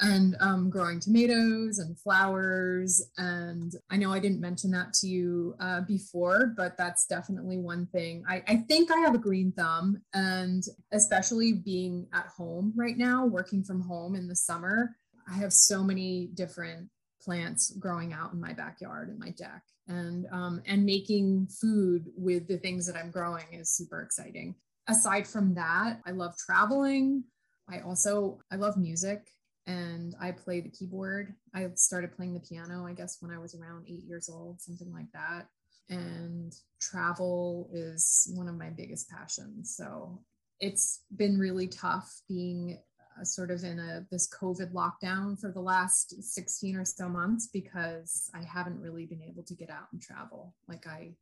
and 0.00 0.36
um, 0.40 0.70
growing 0.70 1.00
tomatoes 1.00 1.78
and 1.78 1.98
flowers. 1.98 3.02
And 3.18 3.72
I 3.90 3.96
know 3.96 4.12
I 4.12 4.18
didn't 4.18 4.40
mention 4.40 4.70
that 4.72 4.92
to 4.94 5.06
you 5.06 5.54
uh, 5.60 5.82
before, 5.82 6.54
but 6.56 6.76
that's 6.76 7.06
definitely 7.06 7.58
one 7.58 7.86
thing. 7.86 8.22
I, 8.28 8.42
I 8.46 8.56
think 8.68 8.90
I 8.90 8.98
have 8.98 9.14
a 9.14 9.18
green 9.18 9.52
thumb, 9.52 10.00
and 10.14 10.64
especially 10.92 11.52
being 11.52 12.06
at 12.12 12.26
home 12.26 12.72
right 12.76 12.96
now, 12.96 13.26
working 13.26 13.62
from 13.62 13.80
home 13.80 14.14
in 14.14 14.28
the 14.28 14.36
summer, 14.36 14.96
I 15.30 15.34
have 15.34 15.52
so 15.52 15.82
many 15.82 16.30
different 16.34 16.88
plants 17.22 17.72
growing 17.78 18.12
out 18.12 18.32
in 18.32 18.40
my 18.40 18.52
backyard 18.52 19.08
and 19.08 19.18
my 19.18 19.30
deck 19.30 19.62
and 19.88 20.26
um, 20.32 20.62
and 20.66 20.84
making 20.84 21.48
food 21.60 22.06
with 22.16 22.46
the 22.48 22.58
things 22.58 22.86
that 22.86 22.96
i'm 22.96 23.10
growing 23.10 23.44
is 23.52 23.70
super 23.70 24.02
exciting 24.02 24.54
aside 24.88 25.26
from 25.26 25.54
that 25.54 26.00
i 26.06 26.10
love 26.10 26.34
traveling 26.38 27.22
i 27.68 27.80
also 27.80 28.38
i 28.50 28.56
love 28.56 28.76
music 28.76 29.28
and 29.70 30.14
i 30.20 30.30
play 30.30 30.60
the 30.60 30.70
keyboard 30.70 31.34
i 31.54 31.68
started 31.74 32.14
playing 32.14 32.34
the 32.34 32.40
piano 32.40 32.86
i 32.86 32.92
guess 32.92 33.18
when 33.20 33.30
i 33.30 33.38
was 33.38 33.54
around 33.54 33.84
eight 33.86 34.04
years 34.04 34.28
old 34.28 34.60
something 34.60 34.92
like 34.92 35.10
that 35.12 35.46
and 35.88 36.54
travel 36.80 37.68
is 37.72 38.30
one 38.34 38.48
of 38.48 38.56
my 38.56 38.70
biggest 38.70 39.08
passions 39.10 39.74
so 39.76 40.20
it's 40.60 41.02
been 41.16 41.38
really 41.38 41.66
tough 41.66 42.20
being 42.28 42.78
uh, 43.18 43.24
sort 43.24 43.50
of 43.50 43.64
in 43.64 43.78
a 43.78 44.06
this 44.10 44.28
COVID 44.28 44.72
lockdown 44.72 45.38
for 45.40 45.50
the 45.50 45.60
last 45.60 46.22
16 46.22 46.76
or 46.76 46.84
so 46.84 47.08
months 47.08 47.48
because 47.52 48.30
I 48.34 48.42
haven't 48.44 48.80
really 48.80 49.06
been 49.06 49.22
able 49.22 49.42
to 49.44 49.54
get 49.54 49.70
out 49.70 49.88
and 49.92 50.00
travel 50.00 50.54
like 50.68 50.86
I 50.86 51.14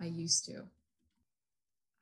I 0.00 0.06
used 0.06 0.46
to. 0.46 0.64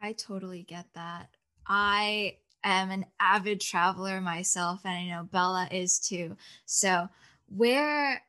I 0.00 0.12
totally 0.14 0.62
get 0.62 0.86
that. 0.94 1.28
I 1.66 2.36
am 2.64 2.90
an 2.90 3.06
avid 3.18 3.60
traveler 3.60 4.20
myself 4.20 4.80
and 4.84 4.94
I 4.94 5.06
know 5.08 5.24
Bella 5.24 5.68
is 5.70 5.98
too. 5.98 6.36
So, 6.66 7.08
where 7.48 8.22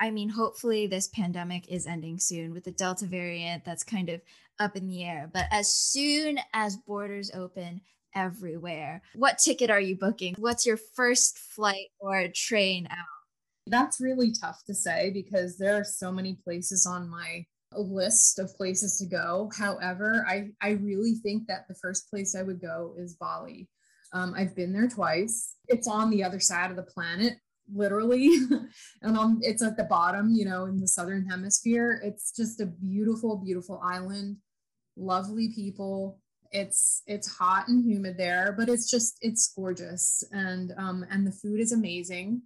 I 0.00 0.10
mean, 0.10 0.30
hopefully 0.30 0.88
this 0.88 1.06
pandemic 1.06 1.68
is 1.68 1.86
ending 1.86 2.18
soon 2.18 2.52
with 2.52 2.64
the 2.64 2.72
Delta 2.72 3.06
variant 3.06 3.64
that's 3.64 3.84
kind 3.84 4.08
of 4.08 4.20
up 4.58 4.76
in 4.76 4.88
the 4.88 5.04
air. 5.04 5.30
But 5.32 5.46
as 5.52 5.72
soon 5.72 6.40
as 6.52 6.76
borders 6.76 7.30
open 7.32 7.82
everywhere. 8.14 9.02
What 9.14 9.38
ticket 9.38 9.70
are 9.70 9.80
you 9.80 9.96
booking? 9.96 10.34
What's 10.38 10.66
your 10.66 10.76
first 10.76 11.38
flight 11.38 11.88
or 11.98 12.28
train 12.34 12.86
out? 12.90 13.06
That's 13.66 14.00
really 14.00 14.32
tough 14.32 14.64
to 14.66 14.74
say 14.74 15.10
because 15.10 15.56
there 15.56 15.76
are 15.76 15.84
so 15.84 16.10
many 16.10 16.36
places 16.44 16.84
on 16.84 17.08
my 17.08 17.46
list 17.80 18.38
of 18.38 18.54
places 18.56 18.98
to 18.98 19.06
go. 19.06 19.50
However, 19.56 20.24
I, 20.28 20.50
I 20.60 20.70
really 20.72 21.14
think 21.16 21.46
that 21.48 21.66
the 21.68 21.74
first 21.74 22.10
place 22.10 22.34
I 22.34 22.42
would 22.42 22.60
go 22.60 22.94
is 22.98 23.16
Bali. 23.16 23.68
Um, 24.12 24.34
I've 24.36 24.54
been 24.54 24.72
there 24.72 24.88
twice. 24.88 25.54
It's 25.68 25.88
on 25.88 26.10
the 26.10 26.22
other 26.22 26.40
side 26.40 26.70
of 26.70 26.76
the 26.76 26.82
planet, 26.82 27.34
literally, 27.72 28.28
and 29.02 29.42
it's 29.42 29.62
at 29.62 29.76
the 29.76 29.84
bottom, 29.84 30.30
you 30.34 30.44
know, 30.44 30.64
in 30.66 30.78
the 30.78 30.88
southern 30.88 31.26
hemisphere. 31.28 32.00
It's 32.04 32.32
just 32.36 32.60
a 32.60 32.66
beautiful, 32.66 33.36
beautiful 33.36 33.80
island, 33.82 34.36
lovely 34.96 35.52
people 35.54 36.18
it's 36.52 37.02
it's 37.06 37.26
hot 37.26 37.68
and 37.68 37.84
humid 37.84 38.16
there 38.18 38.54
but 38.56 38.68
it's 38.68 38.90
just 38.90 39.16
it's 39.22 39.52
gorgeous 39.56 40.22
and 40.32 40.72
um 40.76 41.04
and 41.10 41.26
the 41.26 41.32
food 41.32 41.60
is 41.60 41.72
amazing 41.72 42.42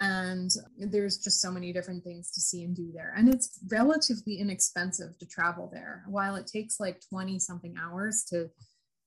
and 0.00 0.50
there's 0.78 1.18
just 1.18 1.42
so 1.42 1.50
many 1.50 1.72
different 1.72 2.02
things 2.02 2.30
to 2.32 2.40
see 2.40 2.64
and 2.64 2.74
do 2.74 2.90
there. 2.92 3.14
And 3.16 3.28
it's 3.32 3.58
relatively 3.70 4.38
inexpensive 4.38 5.18
to 5.18 5.26
travel 5.26 5.68
there. 5.72 6.04
While 6.08 6.36
it 6.36 6.46
takes 6.46 6.80
like 6.80 7.02
20 7.10 7.38
something 7.38 7.74
hours 7.78 8.24
to 8.30 8.48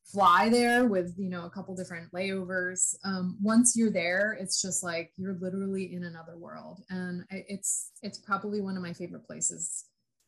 fly 0.06 0.50
there 0.50 0.86
with 0.86 1.16
you 1.18 1.30
know 1.30 1.46
a 1.46 1.50
couple 1.50 1.74
different 1.74 2.12
layovers 2.12 2.94
um, 3.06 3.38
once 3.42 3.74
you're 3.74 3.90
there 3.90 4.38
it's 4.38 4.62
just 4.62 4.84
like 4.84 5.14
you're 5.16 5.38
literally 5.40 5.94
in 5.94 6.04
another 6.04 6.38
world. 6.38 6.82
And 6.90 7.24
it's 7.32 7.92
it's 8.04 8.20
probably 8.20 8.62
one 8.62 8.78
of 8.78 8.84
my 8.84 8.94
favorite 8.94 9.26
places 9.26 9.86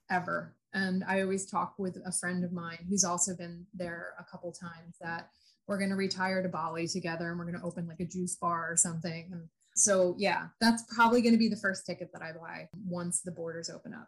ever. 0.09 0.55
And 0.73 1.03
I 1.07 1.21
always 1.21 1.45
talk 1.45 1.75
with 1.77 1.97
a 2.05 2.11
friend 2.11 2.43
of 2.43 2.51
mine 2.51 2.85
who's 2.89 3.03
also 3.03 3.35
been 3.35 3.65
there 3.73 4.13
a 4.19 4.23
couple 4.23 4.51
times 4.51 4.95
that 5.01 5.29
we're 5.67 5.77
going 5.77 5.89
to 5.89 5.95
retire 5.95 6.43
to 6.43 6.49
Bali 6.49 6.87
together 6.87 7.29
and 7.29 7.39
we're 7.39 7.45
going 7.45 7.59
to 7.59 7.65
open 7.65 7.87
like 7.87 7.99
a 7.99 8.05
juice 8.05 8.35
bar 8.35 8.71
or 8.71 8.77
something. 8.77 9.29
And 9.31 9.47
so, 9.75 10.15
yeah, 10.17 10.47
that's 10.61 10.83
probably 10.93 11.21
going 11.21 11.33
to 11.33 11.39
be 11.39 11.49
the 11.49 11.57
first 11.57 11.85
ticket 11.85 12.09
that 12.13 12.21
I 12.21 12.31
buy 12.31 12.69
once 12.87 13.21
the 13.21 13.31
borders 13.31 13.69
open 13.69 13.93
up. 13.93 14.07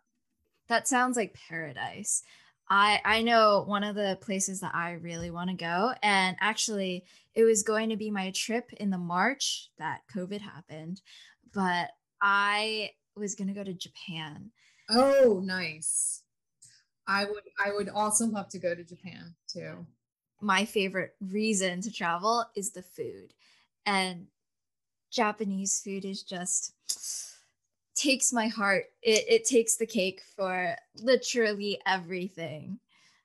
That 0.70 0.88
sounds 0.88 1.18
like 1.18 1.38
paradise. 1.50 2.24
I 2.70 3.00
I 3.06 3.22
know 3.22 3.64
one 3.66 3.84
of 3.84 3.96
the 3.96 4.18
places 4.22 4.60
that 4.62 4.76
I 4.76 4.94
really 4.94 5.32
want 5.32 5.50
to 5.50 5.56
go 5.56 5.94
and 6.04 6.36
actually 6.42 7.06
it 7.34 7.44
was 7.44 7.64
going 7.64 7.90
to 7.90 7.96
be 7.96 8.12
my 8.12 8.32
trip 8.32 8.74
in 8.74 8.90
the 8.90 8.98
March 8.98 9.70
that 9.78 10.02
COVID 10.14 10.42
happened, 10.42 11.02
but 11.54 11.92
I 12.22 12.92
was 13.16 13.36
going 13.36 13.48
to 13.48 13.54
go 13.54 13.64
to 13.64 13.74
Japan. 13.74 14.52
Oh, 14.90 15.42
nice. 15.44 16.24
I 17.08 17.26
would 17.26 17.44
I 17.64 17.72
would 17.74 17.90
also 17.90 18.26
love 18.26 18.50
to 18.50 18.60
go 18.60 18.76
to 18.76 18.84
Japan 18.84 19.36
too. 19.48 19.86
My 20.42 20.66
favorite 20.66 21.16
reason 21.22 21.82
to 21.82 21.92
travel 21.92 22.46
is 22.56 22.72
the 22.72 22.84
food. 22.84 23.34
And 23.86 24.28
Japanese 25.12 25.82
food 25.82 26.06
is 26.06 26.24
just 26.24 26.74
takes 27.96 28.32
my 28.32 28.48
heart. 28.48 28.86
It 29.02 29.26
it 29.28 29.46
takes 29.46 29.76
the 29.76 29.86
cake 29.86 30.22
for 30.36 30.76
literally 30.96 31.80
everything. 31.86 32.80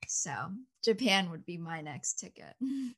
So, 0.09 0.33
Japan 0.85 1.31
would 1.31 1.47
be 1.47 1.59
my 1.59 1.81
next 1.81 2.19
ticket. 2.19 2.55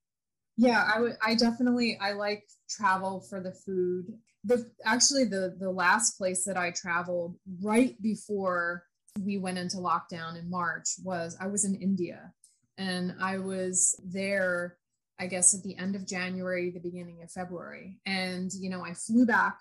Yeah, 0.57 0.89
I 0.95 1.01
would 1.01 1.17
I 1.21 1.35
definitely 1.35 1.99
I 2.01 2.13
like 2.13 2.45
travel 2.69 3.21
for 3.29 3.41
the 3.41 3.53
food. 3.53 4.07
The 4.45 4.71
actually 4.85 5.25
the 5.25 5.57
the 5.59 5.71
last 5.71 6.17
place 6.17 6.45
that 6.45 6.57
I 6.57 6.71
traveled 6.71 7.37
right 7.61 8.01
before 8.01 8.85
we 9.21 9.39
went 9.39 9.59
into 9.59 9.79
lockdown 9.79 10.39
in 10.39 10.49
March 10.49 10.91
was 11.03 11.37
I 11.41 11.47
was 11.49 11.65
in 11.65 11.75
India 11.75 12.33
and 12.79 13.15
I 13.21 13.39
was 13.39 14.01
there 14.05 14.77
I 15.19 15.27
guess 15.27 15.55
at 15.55 15.63
the 15.63 15.77
end 15.77 15.95
of 15.95 16.07
January, 16.07 16.71
the 16.71 16.81
beginning 16.81 17.23
of 17.23 17.31
February. 17.31 17.99
And 18.07 18.53
you 18.53 18.71
know, 18.71 18.85
I 18.85 18.95
flew 18.95 19.27
back 19.27 19.59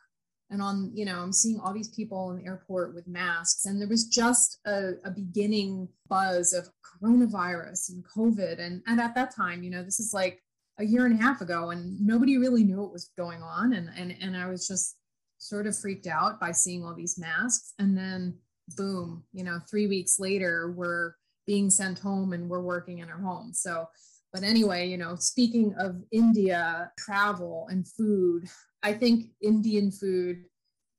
and 0.49 0.61
on 0.61 0.91
you 0.93 1.03
know 1.03 1.19
i'm 1.19 1.33
seeing 1.33 1.59
all 1.59 1.73
these 1.73 1.89
people 1.89 2.31
in 2.31 2.37
the 2.37 2.45
airport 2.45 2.93
with 2.93 3.07
masks. 3.07 3.65
And 3.65 3.81
there 3.81 3.87
was 3.87 4.05
just 4.05 4.59
a, 4.65 4.93
a, 5.03 5.11
beginning 5.11 5.89
buzz 6.07 6.53
of 6.53 6.69
coronavirus 7.01 7.89
and 7.89 8.05
covid. 8.05 8.59
And, 8.59 8.81
and 8.87 9.01
at 9.01 9.15
that 9.15 9.35
time 9.35 9.63
you 9.63 9.71
know 9.71 9.83
this 9.83 9.99
is 9.99 10.13
like 10.13 10.41
a 10.79 10.85
year 10.85 11.05
and 11.05 11.19
a 11.19 11.21
half 11.21 11.41
ago 11.41 11.71
and 11.71 11.99
nobody 11.99 12.37
really 12.37 12.63
knew 12.63 12.81
what 12.81 12.93
was 12.93 13.11
going 13.17 13.41
on. 13.41 13.73
And 13.73 13.89
and, 13.97 14.15
and 14.21 14.37
i 14.37 14.47
was 14.47 14.67
just 14.67 14.97
sort 15.39 15.67
of 15.67 15.77
freaked 15.77 16.07
out 16.07 16.39
by 16.39 16.51
seeing 16.51 16.85
all 16.85 16.95
these 16.95 17.19
masks. 17.19 17.73
And 17.79 17.97
then 17.97 18.37
boom 18.77 19.23
you 19.33 19.43
know 19.43 19.59
three 19.69 19.87
weeks 19.87 20.17
later 20.17 20.71
we're 20.71 21.15
being 21.45 21.69
sent 21.69 21.99
home 21.99 22.31
and 22.31 22.49
we're 22.49 22.61
working 22.61 22.99
in 22.99 23.09
our 23.09 23.19
home. 23.19 23.53
So 23.53 23.87
but 24.33 24.43
anyway 24.43 24.87
you 24.87 24.97
know 24.97 25.15
speaking 25.15 25.73
of 25.77 26.01
india 26.11 26.91
travel 26.97 27.67
and 27.69 27.87
food 27.87 28.49
I 28.83 28.93
think 28.93 29.27
Indian 29.41 29.89
food 29.89 30.43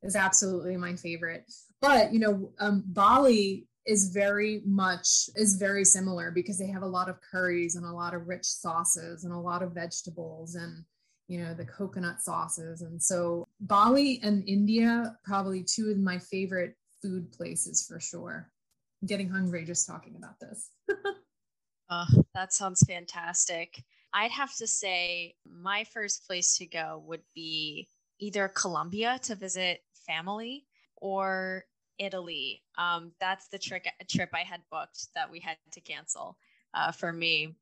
is 0.03 0.17
absolutely 0.17 0.77
my 0.77 0.97
favorite. 0.97 1.45
But 1.81 2.13
you 2.13 2.19
know, 2.19 2.51
um, 2.59 2.83
Bali 2.87 3.69
is 3.87 4.09
very 4.09 4.63
much 4.65 5.29
is 5.37 5.57
very 5.57 5.85
similar 5.85 6.31
because 6.31 6.59
they 6.59 6.67
have 6.69 6.83
a 6.83 6.87
lot 6.87 7.11
of 7.11 7.21
curries 7.21 7.77
and 7.77 7.85
a 7.85 7.93
lot 7.93 8.15
of 8.15 8.27
rich 8.27 8.47
sauces 8.47 9.25
and 9.25 9.33
a 9.33 9.39
lot 9.39 9.63
of 9.63 9.73
vegetables 9.73 10.55
and 10.55 10.83
you 11.29 11.39
know 11.39 11.53
the 11.53 11.67
coconut 11.67 12.23
sauces 12.23 12.81
and 12.81 13.03
so 13.03 13.47
Bali 13.61 14.21
and 14.23 14.43
India 14.49 15.15
probably 15.23 15.63
two 15.63 15.91
of 15.91 15.99
my 15.99 16.19
favorite 16.19 16.75
food 17.03 17.31
places 17.33 17.87
for 17.87 18.01
sure. 18.01 18.51
I'm 19.03 19.07
getting 19.07 19.29
hungry 19.29 19.67
just 19.67 19.87
talking 19.87 20.17
about 20.17 20.41
this. 20.41 20.71
oh, 21.95 22.23
that 22.35 22.53
sounds 22.53 22.83
fantastic. 22.87 23.83
I'd 24.13 24.31
have 24.31 24.55
to 24.57 24.67
say 24.67 25.35
my 25.45 25.85
first 25.85 26.27
place 26.27 26.57
to 26.59 26.67
go 26.67 27.03
would 27.07 27.23
be 27.35 27.89
either 28.19 28.49
Colombia 28.49 29.19
to 29.25 29.35
visit 29.35 29.83
family 30.07 30.65
or 30.97 31.65
Italy. 31.99 32.63
Um, 32.79 33.13
that's 33.21 33.49
the 33.49 33.59
trick 33.59 33.89
trip 34.09 34.31
I 34.33 34.43
had 34.43 34.61
booked 34.71 35.09
that 35.15 35.31
we 35.31 35.41
had 35.41 35.57
to 35.73 35.81
cancel 35.81 36.37
uh, 36.75 36.93
for 36.93 37.13
me. 37.13 37.57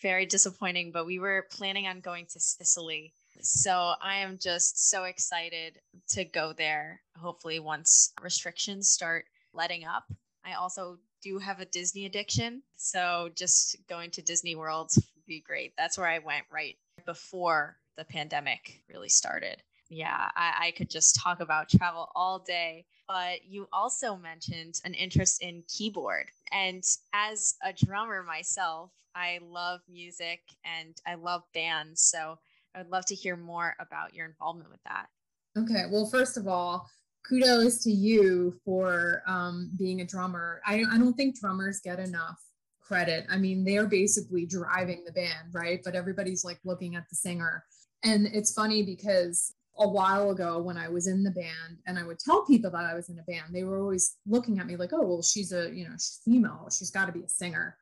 Very 0.00 0.26
disappointing, 0.26 0.92
but 0.92 1.06
we 1.06 1.18
were 1.18 1.46
planning 1.50 1.88
on 1.88 2.00
going 2.00 2.26
to 2.26 2.40
Sicily. 2.40 3.12
So 3.40 3.94
I 4.00 4.18
am 4.18 4.38
just 4.38 4.90
so 4.90 5.04
excited 5.04 5.80
to 6.10 6.24
go 6.24 6.52
there. 6.52 7.00
Hopefully, 7.16 7.58
once 7.58 8.12
restrictions 8.22 8.88
start 8.88 9.24
letting 9.52 9.84
up. 9.84 10.04
I 10.44 10.54
also 10.54 10.98
do 11.22 11.28
you 11.28 11.38
have 11.38 11.60
a 11.60 11.64
Disney 11.64 12.06
addiction. 12.06 12.62
So 12.76 13.30
just 13.34 13.76
going 13.88 14.10
to 14.12 14.22
Disney 14.22 14.54
World 14.54 14.92
would 14.94 15.26
be 15.26 15.40
great. 15.40 15.72
That's 15.76 15.98
where 15.98 16.06
I 16.06 16.18
went 16.18 16.44
right 16.50 16.76
before 17.06 17.76
the 17.96 18.04
pandemic 18.04 18.82
really 18.88 19.08
started. 19.08 19.62
Yeah, 19.90 20.30
I, 20.36 20.54
I 20.66 20.70
could 20.72 20.90
just 20.90 21.16
talk 21.16 21.40
about 21.40 21.70
travel 21.70 22.10
all 22.14 22.38
day. 22.38 22.84
But 23.08 23.44
you 23.46 23.68
also 23.72 24.16
mentioned 24.16 24.80
an 24.84 24.92
interest 24.94 25.42
in 25.42 25.64
keyboard. 25.66 26.26
And 26.52 26.84
as 27.14 27.54
a 27.64 27.72
drummer 27.72 28.22
myself, 28.22 28.90
I 29.14 29.40
love 29.42 29.80
music 29.88 30.40
and 30.64 30.94
I 31.06 31.14
love 31.14 31.42
bands. 31.54 32.02
So 32.02 32.38
I 32.74 32.78
would 32.78 32.90
love 32.90 33.06
to 33.06 33.14
hear 33.14 33.34
more 33.34 33.74
about 33.80 34.14
your 34.14 34.26
involvement 34.26 34.70
with 34.70 34.82
that. 34.84 35.06
Okay. 35.56 35.84
Well, 35.90 36.06
first 36.06 36.36
of 36.36 36.46
all, 36.46 36.88
kudos 37.28 37.82
to 37.84 37.90
you 37.90 38.58
for 38.64 39.22
um, 39.26 39.70
being 39.76 40.00
a 40.00 40.06
drummer. 40.06 40.60
I, 40.66 40.84
I 40.90 40.98
don't 40.98 41.14
think 41.14 41.38
drummers 41.38 41.80
get 41.80 41.98
enough 41.98 42.40
credit. 42.80 43.26
I 43.30 43.36
mean, 43.36 43.64
they're 43.64 43.86
basically 43.86 44.46
driving 44.46 45.04
the 45.04 45.12
band, 45.12 45.52
right? 45.52 45.80
But 45.84 45.94
everybody's 45.94 46.44
like 46.44 46.58
looking 46.64 46.96
at 46.96 47.08
the 47.10 47.16
singer. 47.16 47.64
And 48.02 48.26
it's 48.26 48.54
funny 48.54 48.82
because 48.82 49.54
a 49.78 49.88
while 49.88 50.30
ago 50.30 50.58
when 50.58 50.76
I 50.76 50.88
was 50.88 51.06
in 51.06 51.22
the 51.22 51.30
band 51.30 51.78
and 51.86 51.98
I 51.98 52.04
would 52.04 52.18
tell 52.18 52.44
people 52.44 52.70
that 52.70 52.84
I 52.84 52.94
was 52.94 53.10
in 53.10 53.18
a 53.18 53.22
band, 53.22 53.54
they 53.54 53.64
were 53.64 53.78
always 53.78 54.16
looking 54.26 54.58
at 54.58 54.66
me 54.66 54.76
like, 54.76 54.92
oh, 54.92 55.06
well, 55.06 55.22
she's 55.22 55.52
a, 55.52 55.70
you 55.70 55.84
know, 55.84 55.94
she's 55.94 56.20
female. 56.24 56.68
She's 56.76 56.90
got 56.90 57.06
to 57.06 57.12
be 57.12 57.22
a 57.22 57.28
singer. 57.28 57.76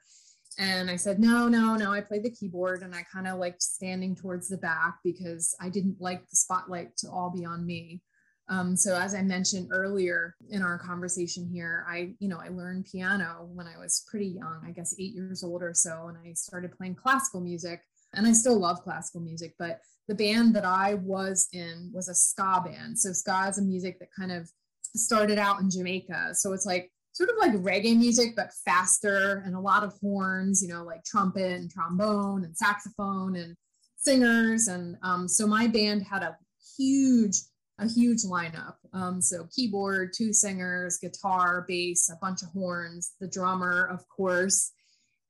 And 0.58 0.90
I 0.90 0.96
said, 0.96 1.20
no, 1.20 1.48
no, 1.48 1.76
no, 1.76 1.92
I 1.92 2.00
played 2.00 2.22
the 2.22 2.30
keyboard 2.30 2.82
and 2.82 2.94
I 2.94 3.04
kind 3.12 3.28
of 3.28 3.38
liked 3.38 3.62
standing 3.62 4.16
towards 4.16 4.48
the 4.48 4.56
back 4.56 4.96
because 5.04 5.54
I 5.60 5.68
didn't 5.68 6.00
like 6.00 6.28
the 6.28 6.36
spotlight 6.36 6.96
to 6.98 7.10
all 7.10 7.30
be 7.30 7.44
on 7.44 7.66
me. 7.66 8.02
Um, 8.48 8.76
so 8.76 8.96
as 8.96 9.14
I 9.14 9.22
mentioned 9.22 9.68
earlier 9.72 10.36
in 10.50 10.62
our 10.62 10.78
conversation 10.78 11.48
here, 11.52 11.84
I, 11.88 12.14
you 12.20 12.28
know, 12.28 12.38
I 12.38 12.48
learned 12.48 12.86
piano 12.90 13.48
when 13.52 13.66
I 13.66 13.76
was 13.78 14.04
pretty 14.08 14.28
young, 14.28 14.62
I 14.64 14.70
guess 14.70 14.94
eight 14.98 15.14
years 15.14 15.42
old 15.42 15.62
or 15.62 15.74
so, 15.74 16.06
and 16.08 16.16
I 16.16 16.32
started 16.34 16.76
playing 16.76 16.94
classical 16.94 17.40
music. 17.40 17.82
And 18.14 18.26
I 18.26 18.32
still 18.32 18.58
love 18.58 18.82
classical 18.82 19.20
music, 19.20 19.54
but 19.58 19.80
the 20.08 20.14
band 20.14 20.54
that 20.54 20.64
I 20.64 20.94
was 20.94 21.48
in 21.52 21.90
was 21.92 22.08
a 22.08 22.14
ska 22.14 22.62
band. 22.64 22.98
So 22.98 23.12
ska 23.12 23.48
is 23.48 23.58
a 23.58 23.62
music 23.62 23.98
that 23.98 24.08
kind 24.16 24.30
of 24.32 24.48
started 24.94 25.38
out 25.38 25.60
in 25.60 25.68
Jamaica. 25.68 26.34
So 26.34 26.52
it's 26.52 26.64
like 26.64 26.90
sort 27.12 27.30
of 27.30 27.36
like 27.38 27.52
reggae 27.54 27.96
music, 27.96 28.36
but 28.36 28.52
faster 28.64 29.42
and 29.44 29.54
a 29.54 29.60
lot 29.60 29.82
of 29.82 29.92
horns, 30.00 30.62
you 30.62 30.68
know, 30.68 30.84
like 30.84 31.02
trumpet 31.04 31.52
and 31.52 31.70
trombone 31.70 32.44
and 32.44 32.56
saxophone 32.56 33.36
and 33.36 33.56
singers. 33.96 34.68
And 34.68 34.96
um, 35.02 35.26
so 35.26 35.46
my 35.46 35.66
band 35.66 36.02
had 36.02 36.22
a 36.22 36.36
huge 36.76 37.38
a 37.78 37.88
huge 37.88 38.22
lineup. 38.22 38.74
Um, 38.92 39.20
so 39.20 39.46
keyboard, 39.54 40.12
two 40.16 40.32
singers, 40.32 40.98
guitar, 40.98 41.64
bass, 41.68 42.10
a 42.10 42.16
bunch 42.20 42.42
of 42.42 42.48
horns, 42.48 43.12
the 43.20 43.28
drummer, 43.28 43.86
of 43.86 44.08
course. 44.08 44.72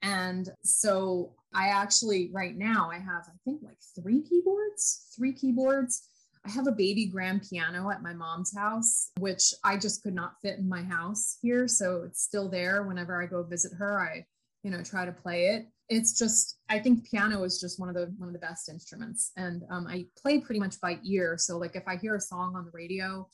And 0.02 0.48
so 0.62 1.34
I 1.54 1.68
actually 1.68 2.30
right 2.32 2.56
now 2.56 2.90
I 2.90 2.98
have 2.98 3.24
I 3.28 3.36
think 3.44 3.62
like 3.62 3.78
three 4.00 4.22
keyboards, 4.22 5.12
three 5.16 5.32
keyboards. 5.32 6.08
I 6.44 6.50
have 6.50 6.68
a 6.68 6.72
baby 6.72 7.06
grand 7.06 7.42
piano 7.48 7.90
at 7.90 8.02
my 8.02 8.12
mom's 8.12 8.56
house, 8.56 9.10
which 9.18 9.52
I 9.64 9.76
just 9.76 10.04
could 10.04 10.14
not 10.14 10.40
fit 10.40 10.58
in 10.58 10.68
my 10.68 10.82
house 10.82 11.38
here. 11.42 11.66
So 11.66 12.04
it's 12.06 12.22
still 12.22 12.48
there. 12.48 12.84
Whenever 12.84 13.20
I 13.20 13.26
go 13.26 13.42
visit 13.42 13.72
her, 13.76 14.00
I, 14.00 14.24
you 14.66 14.72
know, 14.72 14.82
try 14.82 15.04
to 15.04 15.12
play 15.12 15.46
it. 15.46 15.68
It's 15.88 16.18
just 16.18 16.58
i 16.68 16.80
think 16.80 17.08
piano 17.08 17.44
is 17.44 17.60
just 17.60 17.78
one 17.78 17.88
of 17.88 17.94
the 17.94 18.12
one 18.18 18.28
of 18.28 18.32
the 18.32 18.40
best 18.40 18.68
instruments. 18.68 19.30
And 19.36 19.62
um, 19.70 19.86
i 19.86 20.06
play 20.20 20.40
pretty 20.40 20.58
much 20.58 20.80
by 20.80 20.98
ear. 21.04 21.36
So 21.38 21.56
like 21.56 21.76
if 21.76 21.84
i 21.86 21.96
hear 21.96 22.16
a 22.16 22.20
song 22.20 22.56
on 22.56 22.64
the 22.64 22.72
radio 22.74 23.28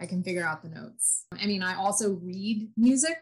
i 0.00 0.06
can 0.06 0.22
figure 0.22 0.46
out 0.46 0.62
the 0.62 0.68
notes. 0.68 1.24
I 1.36 1.46
mean 1.46 1.64
i 1.64 1.74
also 1.74 2.12
read 2.22 2.70
music 2.76 3.20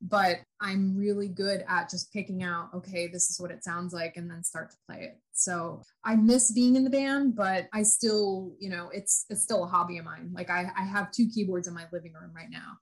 but 0.00 0.38
i'm 0.60 0.96
really 0.96 1.28
good 1.28 1.62
at 1.68 1.90
just 1.90 2.12
picking 2.12 2.42
out 2.42 2.70
okay 2.74 3.06
this 3.06 3.30
is 3.30 3.38
what 3.38 3.52
it 3.52 3.62
sounds 3.62 3.92
like 3.92 4.16
and 4.16 4.28
then 4.28 4.42
start 4.42 4.70
to 4.70 4.76
play 4.88 5.02
it. 5.02 5.20
So 5.34 5.82
i 6.02 6.16
miss 6.16 6.50
being 6.50 6.76
in 6.76 6.84
the 6.84 6.96
band 6.98 7.36
but 7.36 7.68
i 7.74 7.82
still 7.82 8.54
you 8.58 8.70
know 8.70 8.88
it's 8.94 9.26
it's 9.28 9.42
still 9.42 9.64
a 9.64 9.68
hobby 9.68 9.98
of 9.98 10.06
mine. 10.06 10.30
Like 10.32 10.48
i, 10.48 10.70
I 10.74 10.84
have 10.84 11.12
two 11.12 11.28
keyboards 11.28 11.68
in 11.68 11.74
my 11.74 11.84
living 11.92 12.14
room 12.14 12.32
right 12.34 12.50
now 12.50 12.78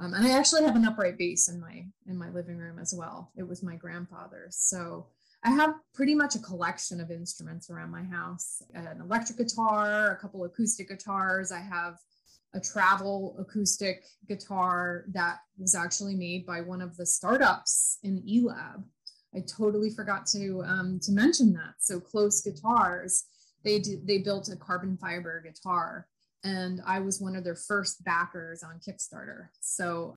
um, 0.00 0.14
and 0.14 0.26
I 0.26 0.30
actually 0.30 0.64
have 0.64 0.76
an 0.76 0.86
upright 0.86 1.18
bass 1.18 1.48
in 1.48 1.60
my 1.60 1.84
in 2.06 2.16
my 2.16 2.30
living 2.30 2.56
room 2.56 2.78
as 2.78 2.94
well. 2.96 3.30
It 3.36 3.46
was 3.46 3.62
my 3.62 3.76
grandfather's. 3.76 4.56
So 4.56 5.08
I 5.44 5.50
have 5.50 5.74
pretty 5.94 6.14
much 6.14 6.34
a 6.34 6.40
collection 6.40 7.00
of 7.00 7.10
instruments 7.10 7.70
around 7.70 7.90
my 7.90 8.04
house. 8.04 8.62
An 8.74 9.00
electric 9.00 9.38
guitar, 9.38 10.12
a 10.12 10.16
couple 10.16 10.44
acoustic 10.44 10.88
guitars. 10.88 11.52
I 11.52 11.60
have 11.60 11.98
a 12.54 12.60
travel 12.60 13.36
acoustic 13.38 14.04
guitar 14.26 15.04
that 15.12 15.38
was 15.58 15.74
actually 15.74 16.14
made 16.14 16.46
by 16.46 16.60
one 16.62 16.80
of 16.80 16.96
the 16.96 17.06
startups 17.06 17.98
in 18.02 18.22
eLab. 18.22 18.82
I 19.34 19.44
totally 19.46 19.90
forgot 19.90 20.26
to 20.28 20.62
um, 20.64 20.98
to 21.02 21.12
mention 21.12 21.52
that. 21.52 21.74
So 21.78 22.00
Klos 22.00 22.42
Guitars, 22.42 23.24
they 23.64 23.82
they 24.04 24.18
built 24.18 24.48
a 24.48 24.56
carbon 24.56 24.96
fiber 24.96 25.42
guitar 25.42 26.06
and 26.44 26.80
I 26.86 27.00
was 27.00 27.20
one 27.20 27.36
of 27.36 27.44
their 27.44 27.56
first 27.56 28.04
backers 28.04 28.62
on 28.62 28.80
Kickstarter. 28.80 29.48
So 29.60 30.16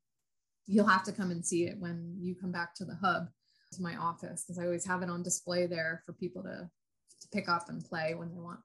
you'll 0.66 0.88
have 0.88 1.04
to 1.04 1.12
come 1.12 1.32
and 1.32 1.46
see 1.46 1.66
it 1.66 1.80
when 1.80 2.16
you 2.20 2.36
come 2.36 2.52
back 2.52 2.74
to 2.76 2.86
the 2.86 2.96
hub 2.96 3.28
to 3.74 3.82
my 3.82 3.96
office 3.96 4.44
because 4.44 4.60
I 4.60 4.66
always 4.66 4.86
have 4.86 5.02
it 5.02 5.10
on 5.10 5.24
display 5.24 5.66
there 5.66 6.02
for 6.06 6.14
people 6.14 6.44
to, 6.44 6.70
to 7.22 7.28
pick 7.34 7.50
up 7.50 7.70
and 7.70 7.84
play 7.84 8.16
when 8.16 8.30
they 8.30 8.40
want. 8.40 8.60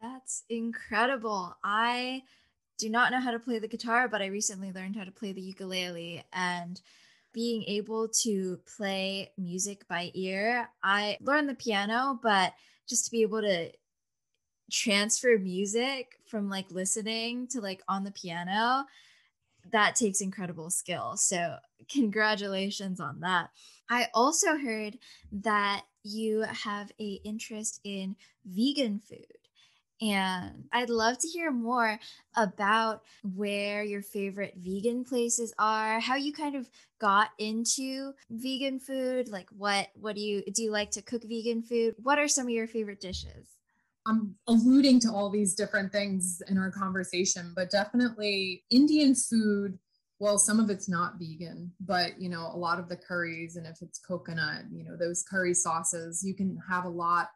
That's 0.00 0.44
incredible. 0.48 1.56
I 1.64 2.22
do 2.78 2.88
not 2.88 3.10
know 3.10 3.20
how 3.20 3.32
to 3.32 3.40
play 3.40 3.58
the 3.58 3.68
guitar, 3.68 4.08
but 4.08 4.22
I 4.22 4.26
recently 4.26 4.72
learned 4.72 4.96
how 4.96 5.04
to 5.04 5.10
play 5.10 5.32
the 5.32 5.40
ukulele 5.40 6.24
and 6.32 6.80
being 7.34 7.64
able 7.64 8.08
to 8.08 8.58
play 8.76 9.32
music 9.36 9.86
by 9.88 10.10
ear. 10.14 10.68
I 10.82 11.18
learned 11.20 11.48
the 11.48 11.54
piano, 11.54 12.18
but 12.22 12.54
just 12.88 13.04
to 13.04 13.10
be 13.10 13.22
able 13.22 13.42
to 13.42 13.70
transfer 14.70 15.38
music 15.38 16.20
from 16.26 16.48
like 16.48 16.70
listening 16.70 17.46
to 17.48 17.60
like 17.60 17.82
on 17.88 18.04
the 18.04 18.12
piano 18.12 18.84
that 19.70 19.94
takes 19.96 20.20
incredible 20.20 20.70
skill 20.70 21.16
so 21.16 21.56
congratulations 21.90 23.00
on 23.00 23.20
that 23.20 23.50
i 23.90 24.08
also 24.14 24.56
heard 24.56 24.98
that 25.32 25.84
you 26.08 26.40
have 26.42 26.90
a 27.00 27.20
interest 27.24 27.80
in 27.84 28.16
vegan 28.44 28.98
food. 28.98 29.26
And 30.00 30.68
I'd 30.72 30.90
love 30.90 31.18
to 31.18 31.28
hear 31.28 31.50
more 31.50 31.98
about 32.36 33.02
where 33.24 33.82
your 33.82 34.00
favorite 34.00 34.54
vegan 34.56 35.04
places 35.04 35.52
are, 35.58 35.98
how 35.98 36.14
you 36.14 36.32
kind 36.32 36.54
of 36.54 36.70
got 37.00 37.30
into 37.36 38.12
vegan 38.30 38.78
food, 38.78 39.28
like 39.28 39.48
what 39.50 39.88
what 39.96 40.14
do 40.14 40.22
you 40.22 40.44
do 40.52 40.62
you 40.62 40.70
like 40.70 40.92
to 40.92 41.02
cook 41.02 41.24
vegan 41.24 41.62
food? 41.62 41.96
What 41.98 42.20
are 42.20 42.28
some 42.28 42.46
of 42.46 42.52
your 42.52 42.68
favorite 42.68 43.00
dishes? 43.00 43.57
I'm 44.08 44.34
alluding 44.46 45.00
to 45.00 45.12
all 45.12 45.28
these 45.28 45.54
different 45.54 45.92
things 45.92 46.42
in 46.48 46.56
our 46.56 46.70
conversation, 46.70 47.52
but 47.54 47.70
definitely 47.70 48.64
Indian 48.70 49.14
food. 49.14 49.78
Well, 50.18 50.38
some 50.38 50.58
of 50.58 50.70
it's 50.70 50.88
not 50.88 51.18
vegan, 51.18 51.70
but 51.78 52.20
you 52.20 52.28
know, 52.28 52.50
a 52.52 52.56
lot 52.56 52.80
of 52.80 52.88
the 52.88 52.96
curries, 52.96 53.56
and 53.56 53.66
if 53.66 53.82
it's 53.82 53.98
coconut, 53.98 54.64
you 54.72 54.82
know, 54.82 54.96
those 54.96 55.22
curry 55.22 55.54
sauces, 55.54 56.24
you 56.24 56.34
can 56.34 56.58
have 56.68 56.86
a 56.86 56.88
lot 56.88 57.28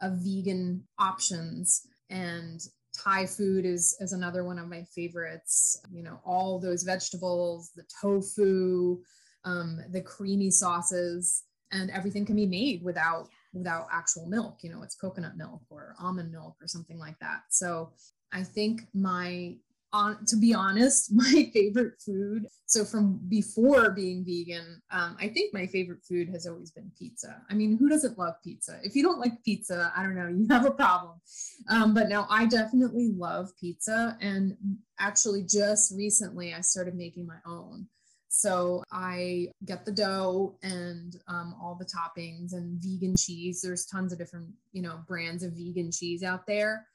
of 0.00 0.18
vegan 0.18 0.84
options. 0.98 1.82
And 2.08 2.64
Thai 2.96 3.26
food 3.26 3.66
is, 3.66 3.96
is 4.00 4.12
another 4.12 4.44
one 4.44 4.58
of 4.58 4.68
my 4.68 4.84
favorites. 4.94 5.76
You 5.92 6.04
know, 6.04 6.20
all 6.24 6.60
those 6.60 6.84
vegetables, 6.84 7.70
the 7.74 7.84
tofu, 8.00 9.02
um, 9.44 9.80
the 9.90 10.00
creamy 10.00 10.50
sauces, 10.50 11.42
and 11.72 11.90
everything 11.90 12.24
can 12.24 12.36
be 12.36 12.46
made 12.46 12.82
without 12.82 13.28
without 13.52 13.86
actual 13.92 14.26
milk 14.26 14.58
you 14.62 14.70
know 14.70 14.82
it's 14.82 14.94
coconut 14.94 15.36
milk 15.36 15.62
or 15.70 15.94
almond 16.00 16.30
milk 16.32 16.56
or 16.60 16.66
something 16.66 16.98
like 16.98 17.18
that. 17.20 17.42
So 17.50 17.92
i 18.32 18.42
think 18.42 18.82
my 18.94 19.54
on 19.92 20.24
to 20.24 20.36
be 20.36 20.54
honest 20.54 21.12
my 21.14 21.50
favorite 21.52 22.00
food 22.00 22.46
so 22.66 22.84
from 22.84 23.20
before 23.28 23.90
being 23.90 24.24
vegan 24.24 24.80
um, 24.90 25.16
i 25.20 25.28
think 25.28 25.52
my 25.52 25.66
favorite 25.66 26.02
food 26.02 26.28
has 26.28 26.46
always 26.46 26.70
been 26.70 26.90
pizza. 26.98 27.42
I 27.50 27.54
mean 27.54 27.76
who 27.76 27.88
doesn't 27.88 28.18
love 28.18 28.34
pizza? 28.42 28.78
If 28.82 28.96
you 28.96 29.02
don't 29.02 29.20
like 29.20 29.42
pizza 29.44 29.92
i 29.96 30.02
don't 30.02 30.16
know 30.16 30.28
you 30.36 30.46
have 30.50 30.66
a 30.66 30.70
problem. 30.70 31.20
Um, 31.68 31.94
but 31.94 32.08
now 32.08 32.26
i 32.30 32.46
definitely 32.46 33.12
love 33.14 33.50
pizza. 33.60 34.16
And 34.20 34.56
actually 34.98 35.42
just 35.42 35.94
recently 35.94 36.54
i 36.54 36.60
started 36.60 36.94
making 36.94 37.26
my 37.26 37.38
own 37.46 37.86
so 38.34 38.82
I 38.90 39.48
get 39.66 39.84
the 39.84 39.92
dough 39.92 40.56
and 40.62 41.14
um, 41.28 41.54
all 41.60 41.74
the 41.78 41.84
toppings 41.84 42.54
and 42.54 42.82
vegan 42.82 43.14
cheese. 43.14 43.60
There's 43.60 43.84
tons 43.84 44.10
of 44.10 44.18
different, 44.18 44.48
you 44.72 44.80
know, 44.80 45.00
brands 45.06 45.42
of 45.42 45.52
vegan 45.52 45.92
cheese 45.92 46.22
out 46.22 46.46
there 46.46 46.86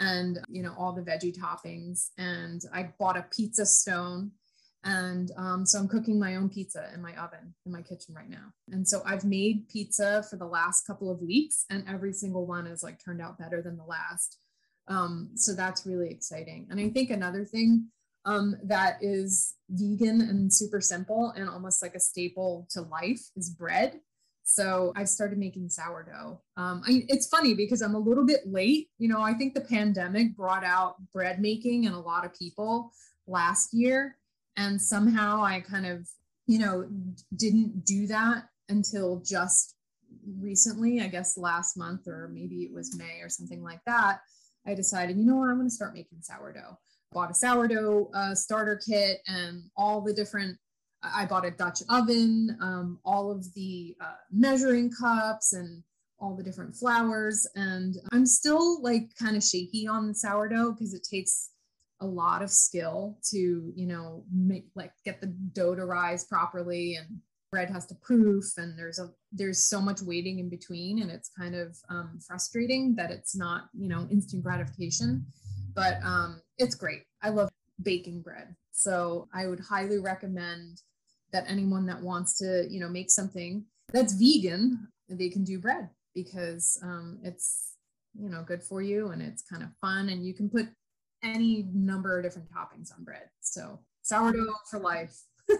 and, 0.00 0.38
you 0.48 0.62
know, 0.62 0.74
all 0.78 0.94
the 0.94 1.02
veggie 1.02 1.36
toppings. 1.36 2.08
And 2.16 2.62
I 2.72 2.94
bought 2.98 3.18
a 3.18 3.26
pizza 3.30 3.66
stone. 3.66 4.30
And 4.84 5.32
um, 5.36 5.66
so 5.66 5.78
I'm 5.78 5.86
cooking 5.86 6.18
my 6.18 6.36
own 6.36 6.48
pizza 6.48 6.88
in 6.94 7.02
my 7.02 7.14
oven 7.16 7.54
in 7.66 7.72
my 7.72 7.82
kitchen 7.82 8.14
right 8.14 8.30
now. 8.30 8.54
And 8.70 8.88
so 8.88 9.02
I've 9.04 9.24
made 9.24 9.68
pizza 9.68 10.24
for 10.30 10.36
the 10.36 10.46
last 10.46 10.86
couple 10.86 11.10
of 11.10 11.20
weeks, 11.20 11.66
and 11.68 11.84
every 11.86 12.14
single 12.14 12.46
one 12.46 12.64
has 12.66 12.82
like 12.82 13.04
turned 13.04 13.20
out 13.20 13.38
better 13.38 13.60
than 13.60 13.76
the 13.76 13.84
last. 13.84 14.38
Um, 14.88 15.30
so 15.34 15.52
that's 15.54 15.84
really 15.84 16.08
exciting. 16.08 16.68
And 16.70 16.80
I 16.80 16.88
think 16.88 17.10
another 17.10 17.44
thing 17.44 17.88
um, 18.26 18.56
that 18.64 18.98
is 19.00 19.54
vegan 19.70 20.20
and 20.20 20.52
super 20.52 20.80
simple 20.80 21.32
and 21.36 21.48
almost 21.48 21.80
like 21.80 21.94
a 21.94 22.00
staple 22.00 22.66
to 22.70 22.82
life 22.82 23.22
is 23.36 23.50
bread. 23.50 24.00
So 24.42 24.92
I 24.94 25.04
started 25.04 25.38
making 25.38 25.70
sourdough. 25.70 26.40
Um, 26.56 26.82
I, 26.86 27.04
it's 27.08 27.28
funny 27.28 27.54
because 27.54 27.82
I'm 27.82 27.94
a 27.94 28.00
little 28.00 28.26
bit 28.26 28.40
late. 28.46 28.88
You 28.98 29.08
know, 29.08 29.20
I 29.20 29.32
think 29.34 29.54
the 29.54 29.60
pandemic 29.60 30.36
brought 30.36 30.64
out 30.64 30.96
bread 31.12 31.40
making 31.40 31.84
in 31.84 31.92
a 31.92 32.00
lot 32.00 32.24
of 32.24 32.34
people 32.34 32.92
last 33.26 33.72
year. 33.72 34.16
And 34.56 34.80
somehow 34.80 35.42
I 35.42 35.60
kind 35.60 35.86
of, 35.86 36.08
you 36.46 36.58
know, 36.58 36.88
didn't 37.34 37.84
do 37.84 38.06
that 38.08 38.44
until 38.68 39.20
just 39.24 39.74
recently, 40.38 41.00
I 41.00 41.08
guess 41.08 41.36
last 41.36 41.76
month 41.76 42.06
or 42.06 42.30
maybe 42.32 42.62
it 42.62 42.72
was 42.72 42.96
May 42.96 43.20
or 43.22 43.28
something 43.28 43.62
like 43.62 43.80
that. 43.86 44.20
I 44.66 44.74
decided, 44.74 45.16
you 45.16 45.24
know 45.24 45.36
what, 45.36 45.48
I'm 45.48 45.56
going 45.56 45.68
to 45.68 45.74
start 45.74 45.94
making 45.94 46.22
sourdough 46.22 46.78
bought 47.12 47.30
a 47.30 47.34
sourdough 47.34 48.10
uh, 48.14 48.34
starter 48.34 48.80
kit 48.86 49.18
and 49.26 49.62
all 49.76 50.00
the 50.00 50.12
different 50.12 50.56
i 51.02 51.24
bought 51.24 51.46
a 51.46 51.50
dutch 51.50 51.82
oven 51.88 52.56
um, 52.60 52.98
all 53.04 53.30
of 53.30 53.52
the 53.54 53.96
uh, 54.00 54.14
measuring 54.32 54.90
cups 54.90 55.52
and 55.52 55.82
all 56.18 56.34
the 56.34 56.42
different 56.42 56.74
flours. 56.74 57.46
And 57.54 57.96
i'm 58.12 58.26
still 58.26 58.82
like 58.82 59.14
kind 59.18 59.36
of 59.36 59.44
shaky 59.44 59.86
on 59.86 60.08
the 60.08 60.14
sourdough 60.14 60.72
because 60.72 60.94
it 60.94 61.06
takes 61.08 61.50
a 62.00 62.06
lot 62.06 62.42
of 62.42 62.50
skill 62.50 63.16
to 63.30 63.72
you 63.74 63.86
know 63.86 64.24
make 64.32 64.66
like 64.74 64.92
get 65.04 65.20
the 65.20 65.28
dough 65.54 65.74
to 65.74 65.86
rise 65.86 66.24
properly 66.24 66.96
and 66.96 67.06
bread 67.50 67.70
has 67.70 67.86
to 67.86 67.94
proof 67.94 68.44
and 68.58 68.78
there's 68.78 68.98
a 68.98 69.10
there's 69.32 69.70
so 69.70 69.80
much 69.80 70.02
waiting 70.02 70.38
in 70.38 70.50
between 70.50 71.00
and 71.00 71.10
it's 71.10 71.30
kind 71.30 71.54
of 71.54 71.76
um, 71.88 72.18
frustrating 72.26 72.94
that 72.96 73.10
it's 73.10 73.34
not 73.34 73.68
you 73.72 73.88
know 73.88 74.06
instant 74.10 74.42
gratification 74.42 75.24
but 75.76 75.98
um, 76.02 76.40
it's 76.58 76.74
great. 76.74 77.02
I 77.22 77.28
love 77.28 77.50
baking 77.82 78.22
bread. 78.22 78.56
So 78.72 79.28
I 79.32 79.46
would 79.46 79.60
highly 79.60 79.98
recommend 79.98 80.82
that 81.32 81.44
anyone 81.48 81.86
that 81.86 82.00
wants 82.00 82.38
to, 82.38 82.66
you 82.68 82.80
know, 82.80 82.88
make 82.88 83.10
something 83.10 83.64
that's 83.92 84.14
vegan, 84.14 84.88
they 85.08 85.28
can 85.28 85.44
do 85.44 85.60
bread 85.60 85.90
because 86.14 86.80
um, 86.82 87.18
it's, 87.22 87.74
you 88.18 88.30
know, 88.30 88.42
good 88.42 88.62
for 88.62 88.82
you 88.82 89.08
and 89.08 89.22
it's 89.22 89.42
kind 89.42 89.62
of 89.62 89.68
fun 89.80 90.08
and 90.08 90.26
you 90.26 90.34
can 90.34 90.48
put 90.48 90.66
any 91.22 91.68
number 91.72 92.18
of 92.18 92.24
different 92.24 92.48
toppings 92.50 92.92
on 92.96 93.04
bread. 93.04 93.28
So 93.40 93.78
sourdough 94.02 94.54
for 94.70 94.78
life. 94.78 95.22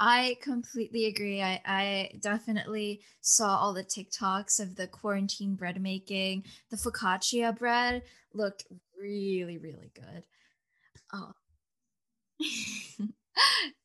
I 0.00 0.36
completely 0.40 1.06
agree. 1.06 1.42
I, 1.42 1.60
I 1.66 2.10
definitely 2.20 3.00
saw 3.20 3.56
all 3.56 3.74
the 3.74 3.82
TikToks 3.82 4.60
of 4.60 4.76
the 4.76 4.86
quarantine 4.86 5.56
bread 5.56 5.80
making. 5.82 6.44
The 6.70 6.76
focaccia 6.76 7.56
bread 7.56 8.02
looked 8.38 8.64
really, 8.98 9.58
really 9.58 9.92
good. 9.94 10.24
Oh. 11.12 11.32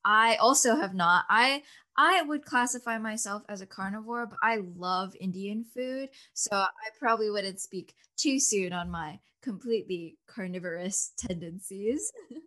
I 0.05 0.35
also 0.35 0.75
have 0.75 0.93
not. 0.93 1.25
I 1.29 1.63
I 1.97 2.21
would 2.23 2.45
classify 2.45 2.97
myself 2.97 3.43
as 3.49 3.61
a 3.61 3.67
carnivore, 3.67 4.25
but 4.25 4.39
I 4.41 4.61
love 4.75 5.15
Indian 5.19 5.63
food, 5.63 6.09
so 6.33 6.55
I 6.55 6.69
probably 6.97 7.29
wouldn't 7.29 7.59
speak 7.59 7.93
too 8.17 8.39
soon 8.39 8.73
on 8.73 8.89
my 8.89 9.19
completely 9.41 10.17
carnivorous 10.27 11.11
tendencies. 11.17 12.11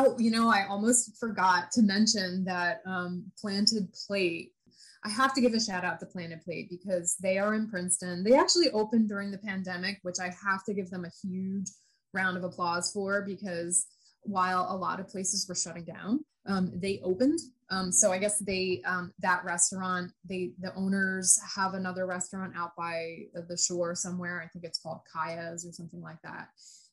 Oh, 0.00 0.16
you 0.16 0.30
know, 0.30 0.48
I 0.48 0.64
almost 0.68 1.16
forgot 1.18 1.72
to 1.72 1.82
mention 1.82 2.44
that 2.44 2.82
um, 2.86 3.32
Planted 3.36 3.92
Plate. 4.06 4.52
I 5.08 5.10
have 5.12 5.32
to 5.34 5.40
give 5.40 5.54
a 5.54 5.60
shout 5.60 5.84
out 5.84 6.00
to 6.00 6.06
Planted 6.06 6.42
Plate 6.42 6.68
because 6.68 7.16
they 7.16 7.38
are 7.38 7.54
in 7.54 7.70
Princeton. 7.70 8.22
They 8.22 8.34
actually 8.34 8.70
opened 8.72 9.08
during 9.08 9.30
the 9.30 9.38
pandemic, 9.38 10.00
which 10.02 10.18
I 10.20 10.34
have 10.44 10.64
to 10.64 10.74
give 10.74 10.90
them 10.90 11.06
a 11.06 11.26
huge 11.26 11.70
round 12.12 12.36
of 12.36 12.44
applause 12.44 12.92
for 12.92 13.22
because 13.22 13.86
while 14.22 14.66
a 14.68 14.76
lot 14.76 15.00
of 15.00 15.08
places 15.08 15.48
were 15.48 15.54
shutting 15.54 15.84
down, 15.84 16.24
um, 16.46 16.72
they 16.74 17.00
opened. 17.02 17.38
Um, 17.70 17.90
so 17.90 18.12
I 18.12 18.18
guess 18.18 18.38
they 18.38 18.82
um, 18.84 19.12
that 19.20 19.44
restaurant, 19.46 20.12
they 20.28 20.52
the 20.60 20.74
owners 20.74 21.40
have 21.56 21.72
another 21.72 22.06
restaurant 22.06 22.52
out 22.54 22.72
by 22.76 23.20
the 23.48 23.56
shore 23.56 23.94
somewhere. 23.94 24.42
I 24.44 24.48
think 24.48 24.66
it's 24.66 24.78
called 24.78 25.00
Kaya's 25.10 25.66
or 25.66 25.72
something 25.72 26.02
like 26.02 26.20
that. 26.22 26.48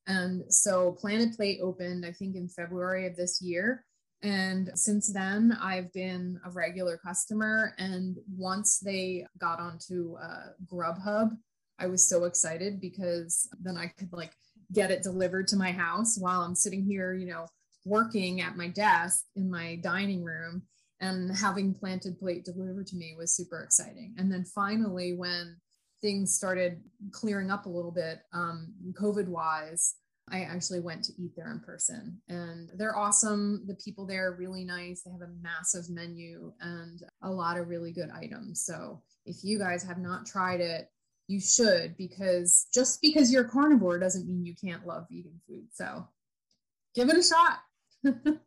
And 0.07 0.43
so 0.53 0.93
Planted 0.93 1.35
Plate 1.35 1.59
opened, 1.61 2.05
I 2.05 2.13
think, 2.13 2.37
in 2.37 2.47
February 2.47 3.07
of 3.07 3.17
this 3.17 3.41
year. 3.41 3.83
And 4.25 4.71
since 4.73 5.13
then, 5.13 5.55
I've 5.61 5.93
been 5.93 6.39
a 6.43 6.49
regular 6.49 6.97
customer. 6.97 7.75
And 7.77 8.17
once 8.35 8.79
they 8.79 9.23
got 9.37 9.59
onto 9.59 10.15
uh, 10.15 10.47
Grubhub, 10.65 11.37
I 11.77 11.85
was 11.85 12.09
so 12.09 12.23
excited 12.23 12.81
because 12.81 13.47
then 13.61 13.77
I 13.77 13.93
could 13.99 14.11
like 14.11 14.31
get 14.73 14.89
it 14.89 15.03
delivered 15.03 15.47
to 15.49 15.57
my 15.57 15.71
house 15.71 16.17
while 16.17 16.41
I'm 16.41 16.55
sitting 16.55 16.83
here, 16.83 17.13
you 17.13 17.27
know, 17.27 17.45
working 17.85 18.41
at 18.41 18.57
my 18.57 18.67
desk 18.67 19.25
in 19.35 19.47
my 19.47 19.75
dining 19.83 20.23
room 20.23 20.63
and 21.01 21.29
having 21.37 21.75
planted 21.75 22.17
plate 22.17 22.45
delivered 22.45 22.87
to 22.87 22.95
me 22.95 23.13
was 23.15 23.35
super 23.35 23.61
exciting. 23.61 24.15
And 24.17 24.31
then 24.31 24.43
finally, 24.43 25.13
when 25.13 25.55
things 26.01 26.33
started 26.33 26.81
clearing 27.11 27.51
up 27.51 27.67
a 27.67 27.69
little 27.69 27.91
bit, 27.91 28.21
um, 28.33 28.73
COVID 28.99 29.27
wise, 29.27 29.93
I 30.29 30.41
actually 30.41 30.79
went 30.79 31.03
to 31.03 31.13
eat 31.21 31.35
there 31.35 31.51
in 31.51 31.59
person 31.59 32.19
and 32.27 32.69
they're 32.75 32.97
awesome. 32.97 33.63
The 33.67 33.75
people 33.75 34.07
there 34.07 34.27
are 34.27 34.35
really 34.35 34.65
nice. 34.65 35.03
They 35.03 35.11
have 35.11 35.21
a 35.21 35.33
massive 35.41 35.89
menu 35.89 36.51
and 36.61 37.03
a 37.21 37.29
lot 37.29 37.57
of 37.57 37.67
really 37.67 37.91
good 37.91 38.09
items. 38.09 38.65
So 38.65 39.01
if 39.25 39.43
you 39.43 39.59
guys 39.59 39.83
have 39.83 39.99
not 39.99 40.25
tried 40.25 40.61
it, 40.61 40.89
you 41.27 41.39
should 41.39 41.95
because 41.97 42.67
just 42.73 43.01
because 43.01 43.31
you're 43.31 43.43
carnivore 43.43 43.99
doesn't 43.99 44.27
mean 44.27 44.45
you 44.45 44.55
can't 44.55 44.85
love 44.85 45.05
vegan 45.09 45.39
food. 45.47 45.65
So 45.73 46.07
give 46.95 47.09
it 47.09 47.17
a 47.17 47.23
shot. 47.23 47.59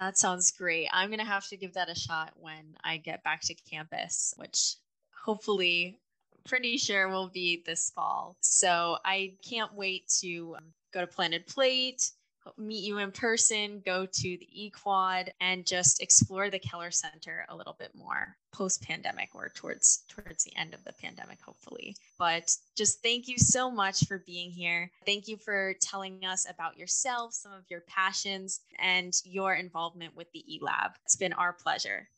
that 0.00 0.18
sounds 0.18 0.50
great. 0.50 0.88
I'm 0.92 1.08
going 1.08 1.18
to 1.18 1.24
have 1.24 1.46
to 1.48 1.56
give 1.56 1.74
that 1.74 1.90
a 1.90 1.94
shot 1.94 2.32
when 2.36 2.76
I 2.82 2.96
get 2.96 3.22
back 3.22 3.40
to 3.42 3.54
campus, 3.70 4.34
which 4.36 4.76
hopefully 5.24 6.00
pretty 6.44 6.76
sure 6.76 7.08
will 7.08 7.28
be 7.28 7.62
this 7.64 7.90
fall. 7.90 8.36
So 8.40 8.98
I 9.04 9.34
can't 9.48 9.72
wait 9.74 10.08
to 10.20 10.56
um, 10.58 10.64
go 10.92 11.00
to 11.00 11.06
Planted 11.06 11.46
Plate, 11.46 12.10
meet 12.56 12.84
you 12.84 12.98
in 12.98 13.12
person, 13.12 13.82
go 13.84 14.06
to 14.06 14.22
the 14.22 14.48
eQuad, 14.56 15.28
and 15.40 15.66
just 15.66 16.02
explore 16.02 16.50
the 16.50 16.58
Keller 16.58 16.90
Center 16.90 17.46
a 17.48 17.56
little 17.56 17.76
bit 17.78 17.94
more 17.94 18.36
post 18.52 18.82
pandemic 18.82 19.30
or 19.34 19.50
towards 19.54 20.04
towards 20.08 20.44
the 20.44 20.54
end 20.56 20.74
of 20.74 20.84
the 20.84 20.92
pandemic, 20.92 21.40
hopefully. 21.40 21.96
But 22.18 22.54
just 22.76 23.02
thank 23.02 23.28
you 23.28 23.38
so 23.38 23.70
much 23.70 24.04
for 24.06 24.22
being 24.26 24.50
here. 24.50 24.90
Thank 25.06 25.28
you 25.28 25.36
for 25.36 25.74
telling 25.80 26.24
us 26.24 26.46
about 26.48 26.76
yourself, 26.76 27.32
some 27.32 27.52
of 27.52 27.64
your 27.70 27.82
passions, 27.82 28.60
and 28.78 29.14
your 29.24 29.54
involvement 29.54 30.16
with 30.16 30.30
the 30.32 30.44
eLab. 30.50 30.92
It's 31.04 31.16
been 31.16 31.32
our 31.32 31.52
pleasure. 31.52 32.08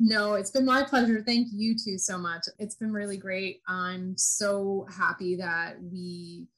No, 0.00 0.34
it's 0.34 0.50
been 0.50 0.66
my 0.66 0.82
pleasure. 0.82 1.22
Thank 1.24 1.48
you 1.52 1.76
two 1.76 1.98
so 1.98 2.18
much. 2.18 2.46
It's 2.58 2.74
been 2.74 2.92
really 2.92 3.16
great. 3.16 3.60
I'm 3.68 4.16
so 4.18 4.86
happy 4.90 5.36
that 5.36 5.76
we 5.80 6.48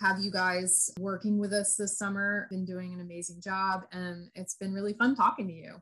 have 0.00 0.18
you 0.20 0.30
guys 0.30 0.90
working 0.98 1.38
with 1.38 1.52
us 1.52 1.76
this 1.76 1.98
summer. 1.98 2.46
Been 2.50 2.64
doing 2.64 2.94
an 2.94 3.00
amazing 3.00 3.40
job 3.40 3.84
and 3.92 4.30
it's 4.34 4.54
been 4.54 4.72
really 4.72 4.94
fun 4.94 5.14
talking 5.14 5.46
to 5.48 5.52
you. 5.52 5.76